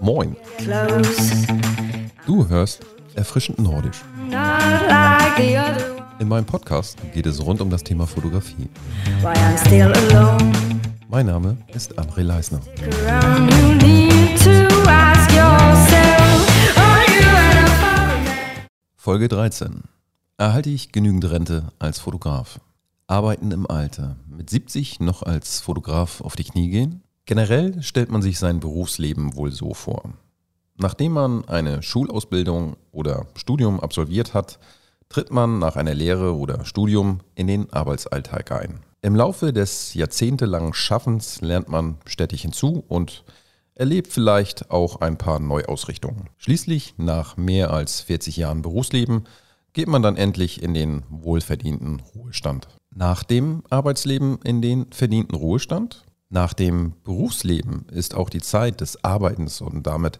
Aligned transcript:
Moin, 0.00 0.36
du 2.26 2.48
hörst 2.48 2.80
erfrischend 3.14 3.58
nordisch. 3.58 4.02
In 6.18 6.28
meinem 6.28 6.44
Podcast 6.44 6.98
geht 7.12 7.26
es 7.26 7.44
rund 7.44 7.60
um 7.60 7.70
das 7.70 7.84
Thema 7.84 8.06
Fotografie. 8.06 8.68
Mein 11.08 11.26
Name 11.26 11.56
ist 11.74 11.98
André 11.98 12.22
Leisner. 12.22 12.60
Folge 18.96 19.28
13. 19.28 19.82
Erhalte 20.38 20.70
ich 20.70 20.92
genügend 20.92 21.30
Rente 21.30 21.72
als 21.78 21.98
Fotograf? 21.98 22.60
Arbeiten 23.06 23.50
im 23.50 23.70
Alter. 23.70 24.16
Mit 24.26 24.48
70 24.48 25.00
noch 25.00 25.22
als 25.22 25.60
Fotograf 25.60 26.20
auf 26.20 26.34
die 26.34 26.44
Knie 26.44 26.70
gehen? 26.70 27.01
Generell 27.24 27.82
stellt 27.82 28.10
man 28.10 28.22
sich 28.22 28.38
sein 28.38 28.60
Berufsleben 28.60 29.36
wohl 29.36 29.52
so 29.52 29.74
vor. 29.74 30.14
Nachdem 30.76 31.12
man 31.12 31.44
eine 31.46 31.82
Schulausbildung 31.82 32.76
oder 32.90 33.26
Studium 33.36 33.78
absolviert 33.80 34.34
hat, 34.34 34.58
tritt 35.08 35.30
man 35.30 35.58
nach 35.58 35.76
einer 35.76 35.94
Lehre 35.94 36.36
oder 36.36 36.64
Studium 36.64 37.20
in 37.34 37.46
den 37.46 37.72
Arbeitsalltag 37.72 38.50
ein. 38.50 38.80
Im 39.02 39.14
Laufe 39.14 39.52
des 39.52 39.94
jahrzehntelangen 39.94 40.74
Schaffens 40.74 41.40
lernt 41.40 41.68
man 41.68 41.98
stetig 42.06 42.42
hinzu 42.42 42.84
und 42.88 43.24
erlebt 43.74 44.12
vielleicht 44.12 44.70
auch 44.70 45.00
ein 45.00 45.18
paar 45.18 45.38
Neuausrichtungen. 45.38 46.28
Schließlich, 46.38 46.94
nach 46.98 47.36
mehr 47.36 47.72
als 47.72 48.00
40 48.00 48.36
Jahren 48.36 48.62
Berufsleben, 48.62 49.24
geht 49.72 49.88
man 49.88 50.02
dann 50.02 50.16
endlich 50.16 50.62
in 50.62 50.74
den 50.74 51.02
wohlverdienten 51.08 52.00
Ruhestand. 52.14 52.68
Nach 52.94 53.22
dem 53.24 53.62
Arbeitsleben 53.70 54.38
in 54.44 54.62
den 54.62 54.86
verdienten 54.92 55.34
Ruhestand? 55.34 56.04
Nach 56.34 56.54
dem 56.54 56.94
Berufsleben 57.04 57.84
ist 57.92 58.14
auch 58.14 58.30
die 58.30 58.40
Zeit 58.40 58.80
des 58.80 59.04
Arbeitens 59.04 59.60
und 59.60 59.86
damit 59.86 60.18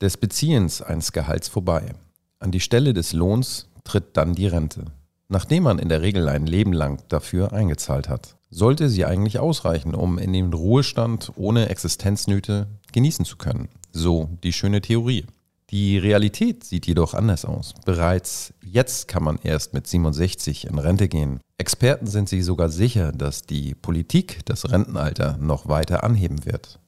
des 0.00 0.16
Beziehens 0.16 0.80
eines 0.80 1.12
Gehalts 1.12 1.48
vorbei. 1.48 1.92
An 2.38 2.50
die 2.50 2.60
Stelle 2.60 2.94
des 2.94 3.12
Lohns 3.12 3.68
tritt 3.84 4.16
dann 4.16 4.34
die 4.34 4.46
Rente, 4.46 4.86
nachdem 5.28 5.64
man 5.64 5.78
in 5.78 5.90
der 5.90 6.00
Regel 6.00 6.30
ein 6.30 6.46
Leben 6.46 6.72
lang 6.72 7.02
dafür 7.10 7.52
eingezahlt 7.52 8.08
hat. 8.08 8.38
Sollte 8.48 8.88
sie 8.88 9.04
eigentlich 9.04 9.38
ausreichen, 9.38 9.94
um 9.94 10.16
in 10.16 10.32
den 10.32 10.50
Ruhestand 10.50 11.32
ohne 11.36 11.68
Existenznöte 11.68 12.66
genießen 12.92 13.26
zu 13.26 13.36
können. 13.36 13.68
So 13.92 14.30
die 14.42 14.54
schöne 14.54 14.80
Theorie. 14.80 15.26
Die 15.74 15.98
Realität 15.98 16.62
sieht 16.62 16.86
jedoch 16.86 17.14
anders 17.14 17.44
aus. 17.44 17.74
Bereits 17.84 18.54
jetzt 18.62 19.08
kann 19.08 19.24
man 19.24 19.40
erst 19.42 19.74
mit 19.74 19.88
67 19.88 20.68
in 20.68 20.78
Rente 20.78 21.08
gehen. 21.08 21.40
Experten 21.58 22.06
sind 22.06 22.28
sich 22.28 22.44
sogar 22.44 22.68
sicher, 22.68 23.10
dass 23.10 23.42
die 23.42 23.74
Politik 23.74 24.46
das 24.46 24.70
Rentenalter 24.70 25.36
noch 25.38 25.66
weiter 25.66 26.04
anheben 26.04 26.44
wird, 26.44 26.78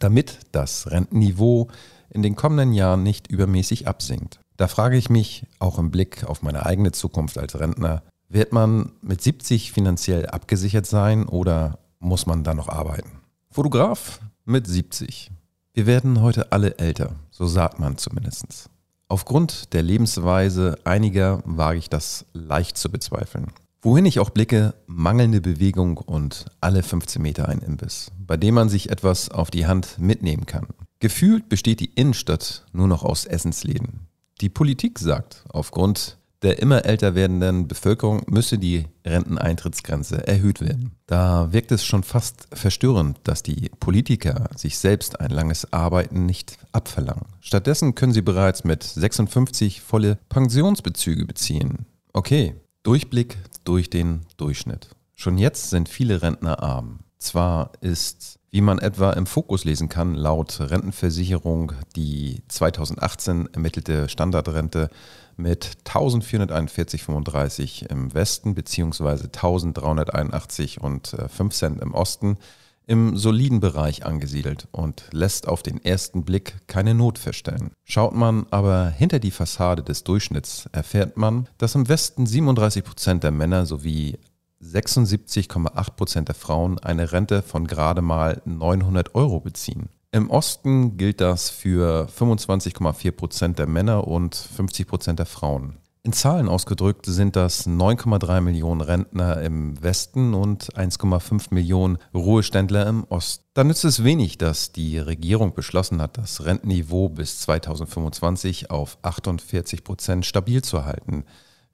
damit 0.00 0.40
das 0.50 0.90
Rentenniveau 0.90 1.68
in 2.10 2.24
den 2.24 2.34
kommenden 2.34 2.72
Jahren 2.72 3.04
nicht 3.04 3.30
übermäßig 3.30 3.86
absinkt. 3.86 4.40
Da 4.56 4.66
frage 4.66 4.96
ich 4.96 5.08
mich, 5.08 5.46
auch 5.60 5.78
im 5.78 5.92
Blick 5.92 6.24
auf 6.24 6.42
meine 6.42 6.66
eigene 6.66 6.90
Zukunft 6.90 7.38
als 7.38 7.60
Rentner, 7.60 8.02
wird 8.28 8.52
man 8.52 8.90
mit 9.02 9.22
70 9.22 9.70
finanziell 9.70 10.26
abgesichert 10.26 10.86
sein 10.86 11.28
oder 11.28 11.78
muss 12.00 12.26
man 12.26 12.42
da 12.42 12.54
noch 12.54 12.68
arbeiten? 12.68 13.20
Fotograf 13.52 14.18
mit 14.44 14.66
70. 14.66 15.30
Wir 15.74 15.86
werden 15.86 16.20
heute 16.22 16.50
alle 16.50 16.78
älter, 16.78 17.14
so 17.42 17.48
sagt 17.48 17.80
man 17.80 17.98
zumindest. 17.98 18.70
Aufgrund 19.08 19.72
der 19.72 19.82
Lebensweise 19.82 20.78
einiger 20.84 21.42
wage 21.44 21.80
ich 21.80 21.90
das 21.90 22.24
leicht 22.34 22.76
zu 22.76 22.88
bezweifeln. 22.88 23.48
Wohin 23.80 24.06
ich 24.06 24.20
auch 24.20 24.30
blicke, 24.30 24.74
mangelnde 24.86 25.40
Bewegung 25.40 25.96
und 25.96 26.46
alle 26.60 26.84
15 26.84 27.20
Meter 27.20 27.48
ein 27.48 27.58
Imbiss, 27.58 28.12
bei 28.16 28.36
dem 28.36 28.54
man 28.54 28.68
sich 28.68 28.90
etwas 28.90 29.28
auf 29.28 29.50
die 29.50 29.66
Hand 29.66 29.98
mitnehmen 29.98 30.46
kann. 30.46 30.68
Gefühlt 31.00 31.48
besteht 31.48 31.80
die 31.80 31.92
Innenstadt 31.92 32.64
nur 32.72 32.86
noch 32.86 33.02
aus 33.02 33.24
Essensläden. 33.24 34.06
Die 34.40 34.48
Politik 34.48 35.00
sagt, 35.00 35.44
aufgrund 35.48 36.18
der 36.42 36.58
immer 36.58 36.84
älter 36.84 37.14
werdenden 37.14 37.68
Bevölkerung 37.68 38.22
müsse 38.26 38.58
die 38.58 38.86
Renteneintrittsgrenze 39.04 40.26
erhöht 40.26 40.60
werden. 40.60 40.92
Da 41.06 41.52
wirkt 41.52 41.72
es 41.72 41.84
schon 41.84 42.02
fast 42.02 42.48
verstörend, 42.52 43.18
dass 43.24 43.42
die 43.42 43.70
Politiker 43.80 44.48
sich 44.56 44.78
selbst 44.78 45.20
ein 45.20 45.30
langes 45.30 45.72
Arbeiten 45.72 46.26
nicht 46.26 46.58
abverlangen. 46.72 47.26
Stattdessen 47.40 47.94
können 47.94 48.12
sie 48.12 48.22
bereits 48.22 48.64
mit 48.64 48.82
56 48.82 49.80
volle 49.80 50.18
Pensionsbezüge 50.28 51.26
beziehen. 51.26 51.86
Okay, 52.12 52.54
Durchblick 52.82 53.38
durch 53.64 53.90
den 53.90 54.22
Durchschnitt. 54.36 54.88
Schon 55.14 55.38
jetzt 55.38 55.70
sind 55.70 55.88
viele 55.88 56.22
Rentner 56.22 56.62
arm. 56.62 57.00
Zwar 57.18 57.70
ist, 57.80 58.40
wie 58.50 58.60
man 58.60 58.80
etwa 58.80 59.12
im 59.12 59.26
Fokus 59.26 59.64
lesen 59.64 59.88
kann, 59.88 60.16
laut 60.16 60.58
Rentenversicherung 60.58 61.72
die 61.94 62.42
2018 62.48 63.50
ermittelte 63.52 64.08
Standardrente 64.08 64.90
mit 65.36 65.78
1441,35 65.84 67.90
im 67.90 68.14
Westen 68.14 68.54
bzw. 68.54 69.24
1381 69.24 70.80
und 70.80 71.16
5 71.28 71.54
Cent 71.54 71.80
im 71.80 71.94
Osten 71.94 72.38
im 72.86 73.16
soliden 73.16 73.60
Bereich 73.60 74.04
angesiedelt 74.04 74.68
und 74.72 75.04
lässt 75.12 75.48
auf 75.48 75.62
den 75.62 75.82
ersten 75.84 76.24
Blick 76.24 76.56
keine 76.66 76.94
Not 76.94 77.18
feststellen. 77.18 77.70
Schaut 77.84 78.14
man 78.14 78.46
aber 78.50 78.88
hinter 78.88 79.18
die 79.18 79.30
Fassade 79.30 79.82
des 79.82 80.04
Durchschnitts, 80.04 80.68
erfährt 80.72 81.16
man, 81.16 81.48
dass 81.58 81.74
im 81.74 81.88
Westen 81.88 82.26
37 82.26 82.84
Prozent 82.84 83.24
der 83.24 83.30
Männer 83.30 83.66
sowie 83.66 84.18
76,8 84.62 85.90
Prozent 85.92 86.28
der 86.28 86.34
Frauen 86.34 86.78
eine 86.78 87.12
Rente 87.12 87.42
von 87.42 87.66
gerade 87.66 88.02
mal 88.02 88.42
900 88.44 89.14
Euro 89.14 89.40
beziehen. 89.40 89.88
Im 90.14 90.28
Osten 90.28 90.98
gilt 90.98 91.22
das 91.22 91.48
für 91.48 92.06
25,4 92.06 93.12
Prozent 93.12 93.58
der 93.58 93.66
Männer 93.66 94.06
und 94.06 94.34
50 94.34 94.86
Prozent 94.86 95.18
der 95.18 95.24
Frauen. 95.24 95.78
In 96.02 96.12
Zahlen 96.12 96.50
ausgedrückt 96.50 97.06
sind 97.06 97.34
das 97.34 97.66
9,3 97.66 98.42
Millionen 98.42 98.82
Rentner 98.82 99.40
im 99.40 99.82
Westen 99.82 100.34
und 100.34 100.76
1,5 100.76 101.54
Millionen 101.54 101.96
Ruheständler 102.12 102.86
im 102.88 103.04
Osten. 103.04 103.42
Da 103.54 103.64
nützt 103.64 103.86
es 103.86 104.04
wenig, 104.04 104.36
dass 104.36 104.72
die 104.72 104.98
Regierung 104.98 105.54
beschlossen 105.54 106.02
hat, 106.02 106.18
das 106.18 106.44
Rentenniveau 106.44 107.08
bis 107.08 107.40
2025 107.40 108.70
auf 108.70 108.98
48 109.00 109.82
Prozent 109.82 110.26
stabil 110.26 110.60
zu 110.60 110.84
halten, 110.84 111.24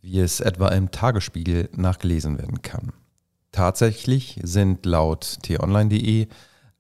wie 0.01 0.21
es 0.21 0.39
etwa 0.39 0.69
im 0.69 0.93
Tagesspiegel 0.93 1.71
nachgelesen 1.75 2.39
werden 2.39 2.63
kann. 2.63 2.93
Tatsächlich 3.51 4.39
sind 4.45 4.87
laut 4.87 5.39
t-online.de 5.43 6.29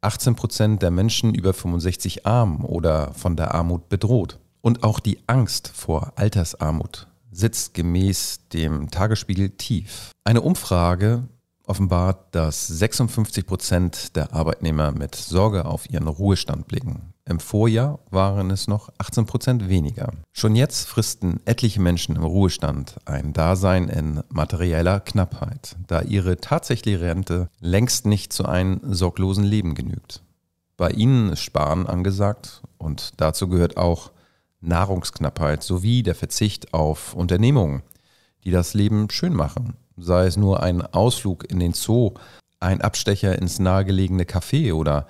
18 0.00 0.36
Prozent 0.36 0.82
der 0.82 0.91
Menschen 0.91 1.34
über 1.34 1.53
65 1.53 2.26
arm 2.26 2.64
oder 2.64 3.12
von 3.14 3.36
der 3.36 3.54
Armut 3.54 3.88
bedroht. 3.88 4.38
Und 4.60 4.82
auch 4.84 5.00
die 5.00 5.19
Angst 5.26 5.69
vor 5.69 6.12
Altersarmut 6.16 7.09
sitzt 7.31 7.75
gemäß 7.75 8.48
dem 8.53 8.91
Tagesspiegel 8.91 9.50
tief. 9.50 10.10
Eine 10.25 10.41
Umfrage 10.41 11.28
offenbart, 11.69 12.34
dass 12.34 12.66
56 12.66 13.47
Prozent 13.47 14.16
der 14.16 14.32
Arbeitnehmer 14.32 14.91
mit 14.92 15.14
Sorge 15.14 15.66
auf 15.66 15.91
ihren 15.91 16.08
Ruhestand 16.08 16.66
blicken. 16.66 17.12
Im 17.28 17.41
Vorjahr 17.41 17.99
waren 18.11 18.50
es 18.50 18.69
noch 18.69 18.89
18 18.97 19.27
Prozent 19.27 19.69
weniger. 19.69 20.12
Schon 20.33 20.56
jetzt 20.56 20.89
fristen 20.89 21.41
etliche 21.44 21.78
Menschen 21.78 22.16
im 22.16 22.25
Ruhestand 22.25 22.97
ein 23.05 23.34
Dasein 23.34 23.91
in 23.91 24.22
materieller 24.31 25.00
Knappheit, 25.00 25.77
da 25.87 26.00
ihre 26.00 26.38
tatsächliche 26.38 27.03
Rente 27.03 27.50
längst 27.61 28.06
nicht 28.06 28.33
zu 28.33 28.47
einem 28.47 28.81
sorglosen 28.83 29.44
Leben 29.44 29.75
genügt. 29.75 30.22
Bei 30.78 30.88
ihnen 30.88 31.31
ist 31.31 31.43
Sparen 31.43 31.87
angesagt 31.87 32.62
und 32.78 33.21
dazu 33.21 33.47
gehört 33.47 33.77
auch 33.77 34.11
Nahrungsknappheit 34.62 35.62
sowie 35.62 36.03
der 36.03 36.15
Verzicht 36.15 36.72
auf 36.72 37.12
Unternehmungen, 37.12 37.83
die 38.44 38.53
das 38.53 38.72
Leben 38.72 39.11
schön 39.11 39.34
machen, 39.34 39.75
sei 39.99 40.25
es 40.25 40.38
nur 40.38 40.62
ein 40.62 40.81
Ausflug 40.81 41.50
in 41.50 41.61
den 41.61 41.75
Zoo, 41.75 42.15
ein 42.59 42.81
Abstecher 42.81 43.37
ins 43.38 43.59
nahegelegene 43.59 44.25
Café 44.25 44.72
oder 44.72 45.06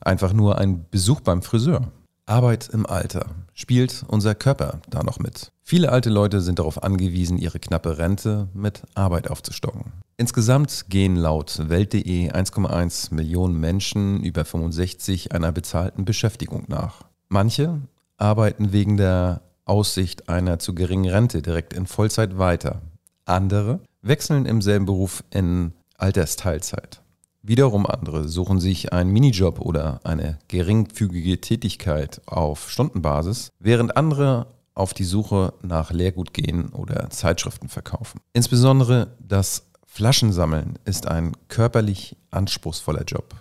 einfach 0.00 0.32
nur 0.32 0.58
ein 0.58 0.86
Besuch 0.90 1.20
beim 1.20 1.42
Friseur. 1.42 1.92
Arbeit 2.26 2.68
im 2.72 2.86
Alter. 2.86 3.26
Spielt 3.54 4.04
unser 4.06 4.34
Körper 4.36 4.80
da 4.88 5.02
noch 5.02 5.18
mit? 5.18 5.50
Viele 5.62 5.90
alte 5.90 6.10
Leute 6.10 6.40
sind 6.40 6.60
darauf 6.60 6.82
angewiesen, 6.82 7.38
ihre 7.38 7.58
knappe 7.58 7.98
Rente 7.98 8.48
mit 8.54 8.82
Arbeit 8.94 9.28
aufzustocken. 9.28 9.92
Insgesamt 10.16 10.86
gehen 10.88 11.16
laut 11.16 11.68
Welt.de 11.68 12.30
1,1 12.30 13.12
Millionen 13.14 13.58
Menschen 13.58 14.22
über 14.22 14.44
65 14.44 15.32
einer 15.32 15.50
bezahlten 15.50 16.04
Beschäftigung 16.04 16.64
nach. 16.68 17.02
Manche 17.28 17.80
arbeiten 18.16 18.72
wegen 18.72 18.96
der 18.96 19.40
Aussicht 19.64 20.28
einer 20.28 20.58
zu 20.58 20.74
geringen 20.74 21.10
Rente 21.10 21.42
direkt 21.42 21.72
in 21.72 21.86
Vollzeit 21.86 22.38
weiter. 22.38 22.82
Andere 23.24 23.80
wechseln 24.02 24.46
im 24.46 24.62
selben 24.62 24.86
Beruf 24.86 25.24
in 25.30 25.72
Altersteilzeit. 25.96 26.99
Wiederum 27.42 27.86
andere 27.86 28.28
suchen 28.28 28.60
sich 28.60 28.92
einen 28.92 29.10
Minijob 29.10 29.60
oder 29.60 30.00
eine 30.04 30.38
geringfügige 30.48 31.40
Tätigkeit 31.40 32.20
auf 32.26 32.70
Stundenbasis, 32.70 33.50
während 33.58 33.96
andere 33.96 34.48
auf 34.74 34.92
die 34.92 35.04
Suche 35.04 35.54
nach 35.62 35.90
Lehrgut 35.90 36.34
gehen 36.34 36.68
oder 36.70 37.08
Zeitschriften 37.10 37.68
verkaufen. 37.68 38.20
Insbesondere 38.34 39.16
das 39.18 39.66
Flaschensammeln 39.86 40.78
ist 40.84 41.08
ein 41.08 41.32
körperlich 41.48 42.16
anspruchsvoller 42.30 43.04
Job. 43.04 43.34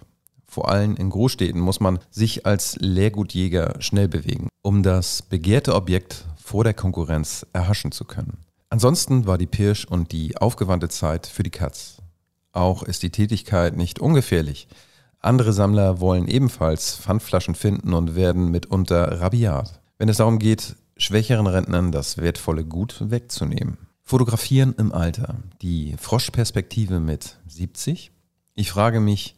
Vor 0.47 0.69
allem 0.69 0.95
in 0.95 1.11
Großstädten 1.11 1.61
muss 1.61 1.79
man 1.79 1.99
sich 2.09 2.45
als 2.45 2.75
Leergutjäger 2.79 3.75
schnell 3.81 4.07
bewegen, 4.07 4.47
um 4.63 4.81
das 4.81 5.21
begehrte 5.21 5.75
Objekt 5.75 6.25
vor 6.43 6.63
der 6.63 6.73
Konkurrenz 6.73 7.45
erhaschen 7.53 7.91
zu 7.91 8.05
können. 8.05 8.45
Ansonsten 8.71 9.27
war 9.27 9.37
die 9.37 9.45
Pirsch 9.45 9.85
und 9.85 10.11
die 10.11 10.37
aufgewandte 10.37 10.89
Zeit 10.89 11.27
für 11.27 11.43
die 11.43 11.51
Katz. 11.51 11.98
Auch 12.51 12.83
ist 12.83 13.03
die 13.03 13.11
Tätigkeit 13.11 13.77
nicht 13.77 13.99
ungefährlich. 13.99 14.67
Andere 15.19 15.53
Sammler 15.53 15.99
wollen 15.99 16.27
ebenfalls 16.27 16.95
Pfandflaschen 16.95 17.55
finden 17.55 17.93
und 17.93 18.15
werden 18.15 18.49
mitunter 18.49 19.19
rabiat, 19.19 19.81
wenn 19.97 20.09
es 20.09 20.17
darum 20.17 20.39
geht, 20.39 20.75
schwächeren 20.97 21.47
Rentnern 21.47 21.91
das 21.91 22.17
wertvolle 22.17 22.63
Gut 22.63 22.97
wegzunehmen. 22.99 23.77
Fotografieren 24.03 24.73
im 24.77 24.91
Alter. 24.91 25.35
Die 25.61 25.95
Froschperspektive 25.99 26.99
mit 26.99 27.37
70. 27.47 28.11
Ich 28.55 28.71
frage 28.71 28.99
mich, 28.99 29.35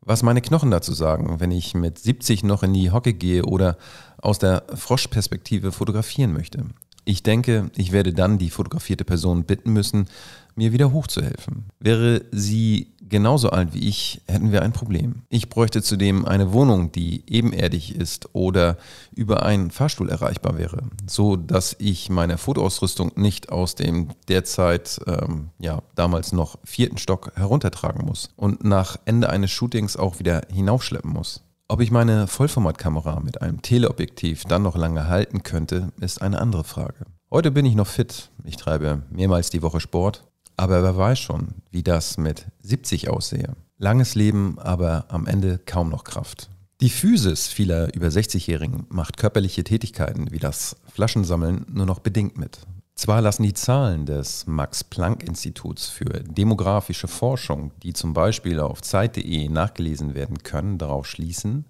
was 0.00 0.22
meine 0.22 0.42
Knochen 0.42 0.70
dazu 0.70 0.92
sagen, 0.92 1.40
wenn 1.40 1.50
ich 1.50 1.74
mit 1.74 1.98
70 1.98 2.44
noch 2.44 2.62
in 2.62 2.74
die 2.74 2.90
Hocke 2.90 3.14
gehe 3.14 3.44
oder 3.44 3.76
aus 4.18 4.38
der 4.38 4.64
Froschperspektive 4.74 5.72
fotografieren 5.72 6.32
möchte. 6.32 6.64
Ich 7.04 7.22
denke, 7.22 7.70
ich 7.76 7.92
werde 7.92 8.12
dann 8.12 8.38
die 8.38 8.50
fotografierte 8.50 9.04
Person 9.04 9.44
bitten 9.44 9.72
müssen, 9.72 10.08
mir 10.56 10.72
wieder 10.72 10.92
hochzuhelfen. 10.92 11.66
Wäre 11.78 12.22
sie 12.30 12.94
genauso 13.08 13.50
alt 13.50 13.74
wie 13.74 13.88
ich, 13.88 14.22
hätten 14.26 14.52
wir 14.52 14.62
ein 14.62 14.72
Problem. 14.72 15.22
Ich 15.28 15.48
bräuchte 15.48 15.82
zudem 15.82 16.24
eine 16.24 16.52
Wohnung, 16.52 16.92
die 16.92 17.22
ebenerdig 17.28 17.94
ist 17.94 18.30
oder 18.32 18.76
über 19.14 19.44
einen 19.44 19.70
Fahrstuhl 19.70 20.08
erreichbar 20.08 20.58
wäre, 20.58 20.82
so 21.06 21.36
dass 21.36 21.76
ich 21.78 22.10
meine 22.10 22.38
Fotoausrüstung 22.38 23.12
nicht 23.16 23.50
aus 23.50 23.74
dem 23.74 24.08
derzeit, 24.28 25.00
ähm, 25.06 25.50
ja, 25.58 25.82
damals 25.94 26.32
noch 26.32 26.58
vierten 26.64 26.98
Stock 26.98 27.32
heruntertragen 27.36 28.04
muss 28.04 28.30
und 28.36 28.64
nach 28.64 28.96
Ende 29.04 29.30
eines 29.30 29.50
Shootings 29.50 29.96
auch 29.96 30.18
wieder 30.18 30.42
hinaufschleppen 30.52 31.12
muss. 31.12 31.42
Ob 31.66 31.80
ich 31.80 31.90
meine 31.90 32.26
Vollformatkamera 32.26 33.20
mit 33.20 33.40
einem 33.40 33.62
Teleobjektiv 33.62 34.44
dann 34.44 34.62
noch 34.62 34.76
lange 34.76 35.08
halten 35.08 35.42
könnte, 35.42 35.92
ist 36.00 36.20
eine 36.20 36.40
andere 36.40 36.62
Frage. 36.64 37.06
Heute 37.30 37.50
bin 37.50 37.64
ich 37.64 37.74
noch 37.74 37.86
fit. 37.86 38.30
Ich 38.44 38.56
treibe 38.56 39.02
mehrmals 39.10 39.50
die 39.50 39.62
Woche 39.62 39.80
Sport. 39.80 40.24
Aber 40.56 40.82
wer 40.82 40.96
weiß 40.96 41.18
schon, 41.18 41.48
wie 41.70 41.82
das 41.82 42.16
mit 42.16 42.46
70 42.62 43.10
aussehe. 43.10 43.56
Langes 43.78 44.14
Leben, 44.14 44.58
aber 44.58 45.06
am 45.08 45.26
Ende 45.26 45.58
kaum 45.58 45.90
noch 45.90 46.04
Kraft. 46.04 46.48
Die 46.80 46.90
Physis 46.90 47.48
vieler 47.48 47.94
über 47.94 48.08
60-Jährigen 48.08 48.86
macht 48.88 49.16
körperliche 49.16 49.64
Tätigkeiten 49.64 50.30
wie 50.30 50.38
das 50.38 50.76
Flaschensammeln 50.92 51.66
nur 51.70 51.86
noch 51.86 52.00
bedingt 52.00 52.36
mit. 52.38 52.58
Zwar 52.94 53.20
lassen 53.20 53.42
die 53.42 53.54
Zahlen 53.54 54.06
des 54.06 54.46
Max-Planck-Instituts 54.46 55.88
für 55.88 56.20
demografische 56.22 57.08
Forschung, 57.08 57.72
die 57.82 57.92
zum 57.92 58.12
Beispiel 58.12 58.60
auf 58.60 58.82
Zeit.de 58.82 59.48
nachgelesen 59.48 60.14
werden 60.14 60.44
können, 60.44 60.78
darauf 60.78 61.06
schließen, 61.06 61.64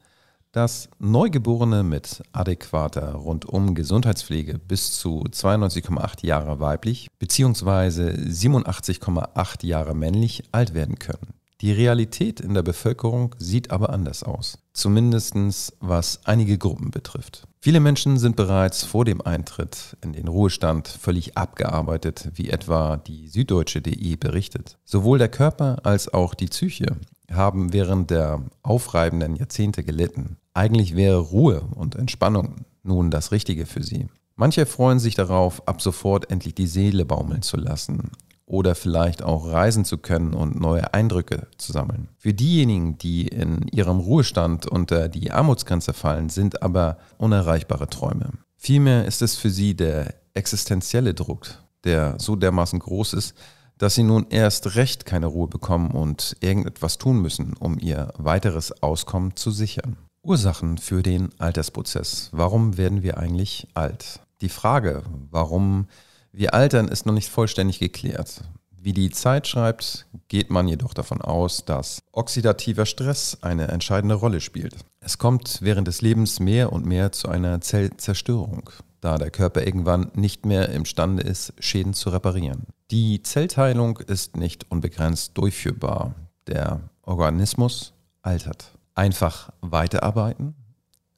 dass 0.55 0.89
Neugeborene 1.01 1.83
mit 1.83 2.23
adäquater 2.33 3.13
rundum 3.15 3.75
Gesundheitspflege 3.75 4.61
bis 4.61 4.93
zu 4.93 5.25
92,8 5.25 6.25
Jahre 6.25 6.61
weiblich 6.61 7.09
bzw. 7.19 8.13
87,8 8.13 9.67
Jahre 9.67 9.95
männlich 9.97 10.45
alt 10.53 10.73
werden 10.73 11.01
können. 11.01 11.35
Die 11.61 11.73
Realität 11.73 12.41
in 12.41 12.55
der 12.55 12.63
Bevölkerung 12.63 13.35
sieht 13.39 13.73
aber 13.73 13.91
anders 13.91 14.23
aus, 14.23 14.59
zumindest 14.75 15.35
was 15.81 16.21
einige 16.25 16.57
Gruppen 16.57 16.93
betrifft. 16.93 17.49
Viele 17.59 17.81
Menschen 17.81 18.19
sind 18.19 18.37
bereits 18.37 18.85
vor 18.85 19.05
dem 19.05 19.23
Eintritt 19.23 19.97
in 20.03 20.13
den 20.13 20.29
Ruhestand 20.29 20.87
völlig 20.87 21.37
abgearbeitet, 21.37 22.31
wie 22.35 22.51
etwa 22.51 22.99
die 22.99 23.29
Süddeutsche.de 23.29 24.17
berichtet. 24.17 24.79
Sowohl 24.85 25.19
der 25.19 25.31
Körper 25.31 25.79
als 25.85 26.13
auch 26.13 26.35
die 26.35 26.47
Psyche 26.47 26.97
haben 27.33 27.73
während 27.73 28.11
der 28.11 28.43
aufreibenden 28.63 29.35
Jahrzehnte 29.35 29.83
gelitten. 29.83 30.37
Eigentlich 30.55 30.95
wäre 30.95 31.19
Ruhe 31.19 31.63
und 31.75 31.97
Entspannung 31.97 32.65
nun 32.85 33.11
das 33.11 33.33
Richtige 33.33 33.67
für 33.67 33.83
sie. 33.83 34.07
Manche 34.37 34.67
freuen 34.67 35.01
sich 35.01 35.17
darauf, 35.17 35.67
ab 35.67 35.83
sofort 35.83 36.31
endlich 36.31 36.55
die 36.55 36.69
Seele 36.69 37.05
baumeln 37.05 37.43
zu 37.43 37.57
lassen 37.57 38.13
oder 38.47 38.75
vielleicht 38.75 39.23
auch 39.23 39.51
reisen 39.51 39.85
zu 39.85 39.99
können 39.99 40.33
und 40.33 40.61
neue 40.61 40.95
Eindrücke 40.95 41.49
zu 41.59 41.73
sammeln. 41.73 42.09
Für 42.19 42.35
diejenigen, 42.35 42.99
die 42.99 43.27
in 43.27 43.67
ihrem 43.69 43.99
Ruhestand 43.99 44.67
unter 44.67 45.09
die 45.09 45.33
Armutsgrenze 45.33 45.93
fallen, 45.93 46.29
sind 46.29 46.63
aber 46.63 46.99
unerreichbare 47.19 47.89
Träume. 47.89 48.31
Vielmehr 48.57 49.07
ist 49.07 49.23
es 49.23 49.37
für 49.37 49.51
sie 49.51 49.75
der 49.75 50.15
existenzielle 50.35 51.15
Druck, 51.15 51.47
der 51.85 52.17
so 52.19 52.37
dermaßen 52.37 52.79
groß 52.79 53.15
ist, 53.15 53.35
dass 53.79 53.95
sie 53.95 54.05
nun 54.05 54.27
erst 54.31 54.77
recht 54.77 55.05
keine 55.05 55.27
Ruhe 55.27 55.49
bekommen 55.49 55.91
und 55.91 56.37
irgendetwas 56.41 56.99
tun 56.99 57.21
müssen, 57.21 57.55
um 57.59 57.79
ihr 57.79 58.13
weiteres 58.19 58.83
Auskommen 58.83 59.35
zu 59.37 59.51
sichern. 59.51 59.97
Ursachen 60.25 60.79
für 60.79 61.03
den 61.03 61.31
Altersprozess. 61.39 62.31
Warum 62.33 62.77
werden 62.77 63.03
wir 63.03 63.19
eigentlich 63.19 63.69
alt? 63.75 64.21
Die 64.41 64.49
Frage, 64.49 65.03
warum 65.31 65.87
wir 66.33 66.55
altern, 66.55 66.89
ist 66.89 67.07
noch 67.07 67.13
nicht 67.13 67.29
vollständig 67.29 67.79
geklärt. 67.79 68.43
Wie 68.71 68.93
die 68.93 69.11
Zeit 69.11 69.47
schreibt, 69.47 70.07
geht 70.29 70.51
man 70.51 70.69
jedoch 70.69 70.93
davon 70.93 71.23
aus, 71.23 71.65
dass 71.65 72.03
oxidativer 72.13 72.85
Stress 72.85 73.39
eine 73.41 73.69
entscheidende 73.69 74.15
Rolle 74.15 74.41
spielt. 74.41 74.77
Es 75.01 75.17
kommt 75.17 75.61
während 75.63 75.89
des 75.89 76.03
Lebens 76.03 76.41
mehr 76.41 76.73
und 76.73 76.85
mehr 76.85 77.13
zu 77.13 77.29
einer 77.29 77.61
Zellzerstörung, 77.63 78.69
da 79.01 79.17
der 79.17 79.31
Körper 79.31 79.67
irgendwann 79.67 80.11
nicht 80.15 80.45
mehr 80.45 80.69
imstande 80.69 81.23
ist, 81.23 81.55
Schäden 81.61 81.95
zu 81.95 82.11
reparieren. 82.11 82.67
Die 82.91 83.23
Zellteilung 83.23 83.99
ist 83.99 84.37
nicht 84.37 84.71
unbegrenzt 84.71 85.39
durchführbar. 85.39 86.15
Der 86.47 86.81
Organismus 87.03 87.95
altert. 88.21 88.74
Einfach 88.95 89.51
weiterarbeiten, 89.61 90.55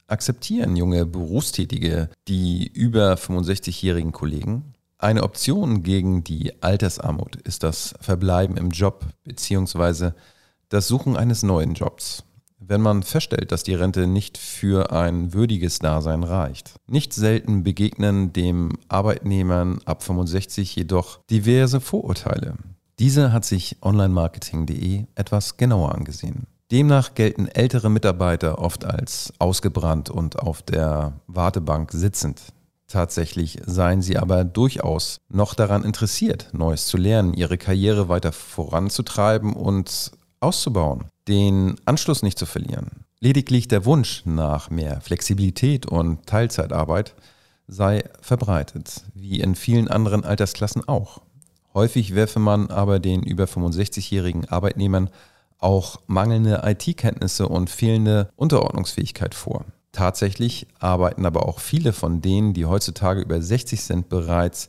akzeptieren 0.06 0.76
junge 0.76 1.06
Berufstätige 1.06 2.10
die 2.28 2.66
über 2.66 3.14
65-jährigen 3.14 4.12
Kollegen, 4.12 4.74
eine 4.98 5.24
Option 5.24 5.82
gegen 5.82 6.24
die 6.24 6.62
Altersarmut 6.62 7.36
ist 7.36 7.62
das 7.62 7.94
Verbleiben 8.00 8.56
im 8.56 8.70
Job 8.70 9.04
bzw. 9.24 10.12
das 10.70 10.88
Suchen 10.88 11.18
eines 11.18 11.42
neuen 11.42 11.74
Jobs, 11.74 12.24
wenn 12.58 12.80
man 12.80 13.02
feststellt, 13.02 13.52
dass 13.52 13.62
die 13.62 13.74
Rente 13.74 14.06
nicht 14.06 14.38
für 14.38 14.92
ein 14.92 15.34
würdiges 15.34 15.80
Dasein 15.80 16.22
reicht. 16.22 16.76
Nicht 16.86 17.12
selten 17.12 17.62
begegnen 17.62 18.32
dem 18.32 18.78
Arbeitnehmern 18.88 19.80
ab 19.84 20.02
65 20.02 20.74
jedoch 20.74 21.20
diverse 21.26 21.82
Vorurteile. 21.82 22.54
Diese 22.98 23.34
hat 23.34 23.44
sich 23.44 23.76
onlinemarketing.de 23.82 25.04
etwas 25.14 25.58
genauer 25.58 25.94
angesehen. 25.94 26.46
Demnach 26.72 27.14
gelten 27.14 27.46
ältere 27.46 27.88
Mitarbeiter 27.90 28.58
oft 28.58 28.84
als 28.84 29.32
ausgebrannt 29.38 30.10
und 30.10 30.40
auf 30.40 30.62
der 30.62 31.20
Wartebank 31.28 31.92
sitzend. 31.92 32.42
Tatsächlich 32.88 33.60
seien 33.64 34.02
sie 34.02 34.18
aber 34.18 34.44
durchaus 34.44 35.20
noch 35.28 35.54
daran 35.54 35.84
interessiert, 35.84 36.48
Neues 36.52 36.86
zu 36.86 36.96
lernen, 36.96 37.34
ihre 37.34 37.56
Karriere 37.56 38.08
weiter 38.08 38.32
voranzutreiben 38.32 39.52
und 39.52 40.10
auszubauen, 40.40 41.06
den 41.28 41.76
Anschluss 41.84 42.22
nicht 42.22 42.38
zu 42.38 42.46
verlieren. 42.46 43.04
Lediglich 43.20 43.68
der 43.68 43.84
Wunsch 43.84 44.22
nach 44.24 44.68
mehr 44.70 45.00
Flexibilität 45.00 45.86
und 45.86 46.26
Teilzeitarbeit 46.26 47.14
sei 47.68 48.04
verbreitet, 48.20 49.04
wie 49.14 49.40
in 49.40 49.54
vielen 49.54 49.88
anderen 49.88 50.24
Altersklassen 50.24 50.86
auch. 50.86 51.22
Häufig 51.74 52.14
werfe 52.14 52.38
man 52.38 52.70
aber 52.70 52.98
den 53.00 53.22
über 53.22 53.44
65-jährigen 53.44 54.48
Arbeitnehmern 54.48 55.10
auch 55.58 56.00
mangelnde 56.06 56.62
IT-Kenntnisse 56.64 57.48
und 57.48 57.70
fehlende 57.70 58.30
Unterordnungsfähigkeit 58.36 59.34
vor. 59.34 59.64
Tatsächlich 59.92 60.66
arbeiten 60.78 61.24
aber 61.24 61.48
auch 61.48 61.58
viele 61.58 61.92
von 61.92 62.20
denen, 62.20 62.52
die 62.52 62.66
heutzutage 62.66 63.22
über 63.22 63.40
60 63.40 63.80
sind, 63.82 64.08
bereits 64.08 64.68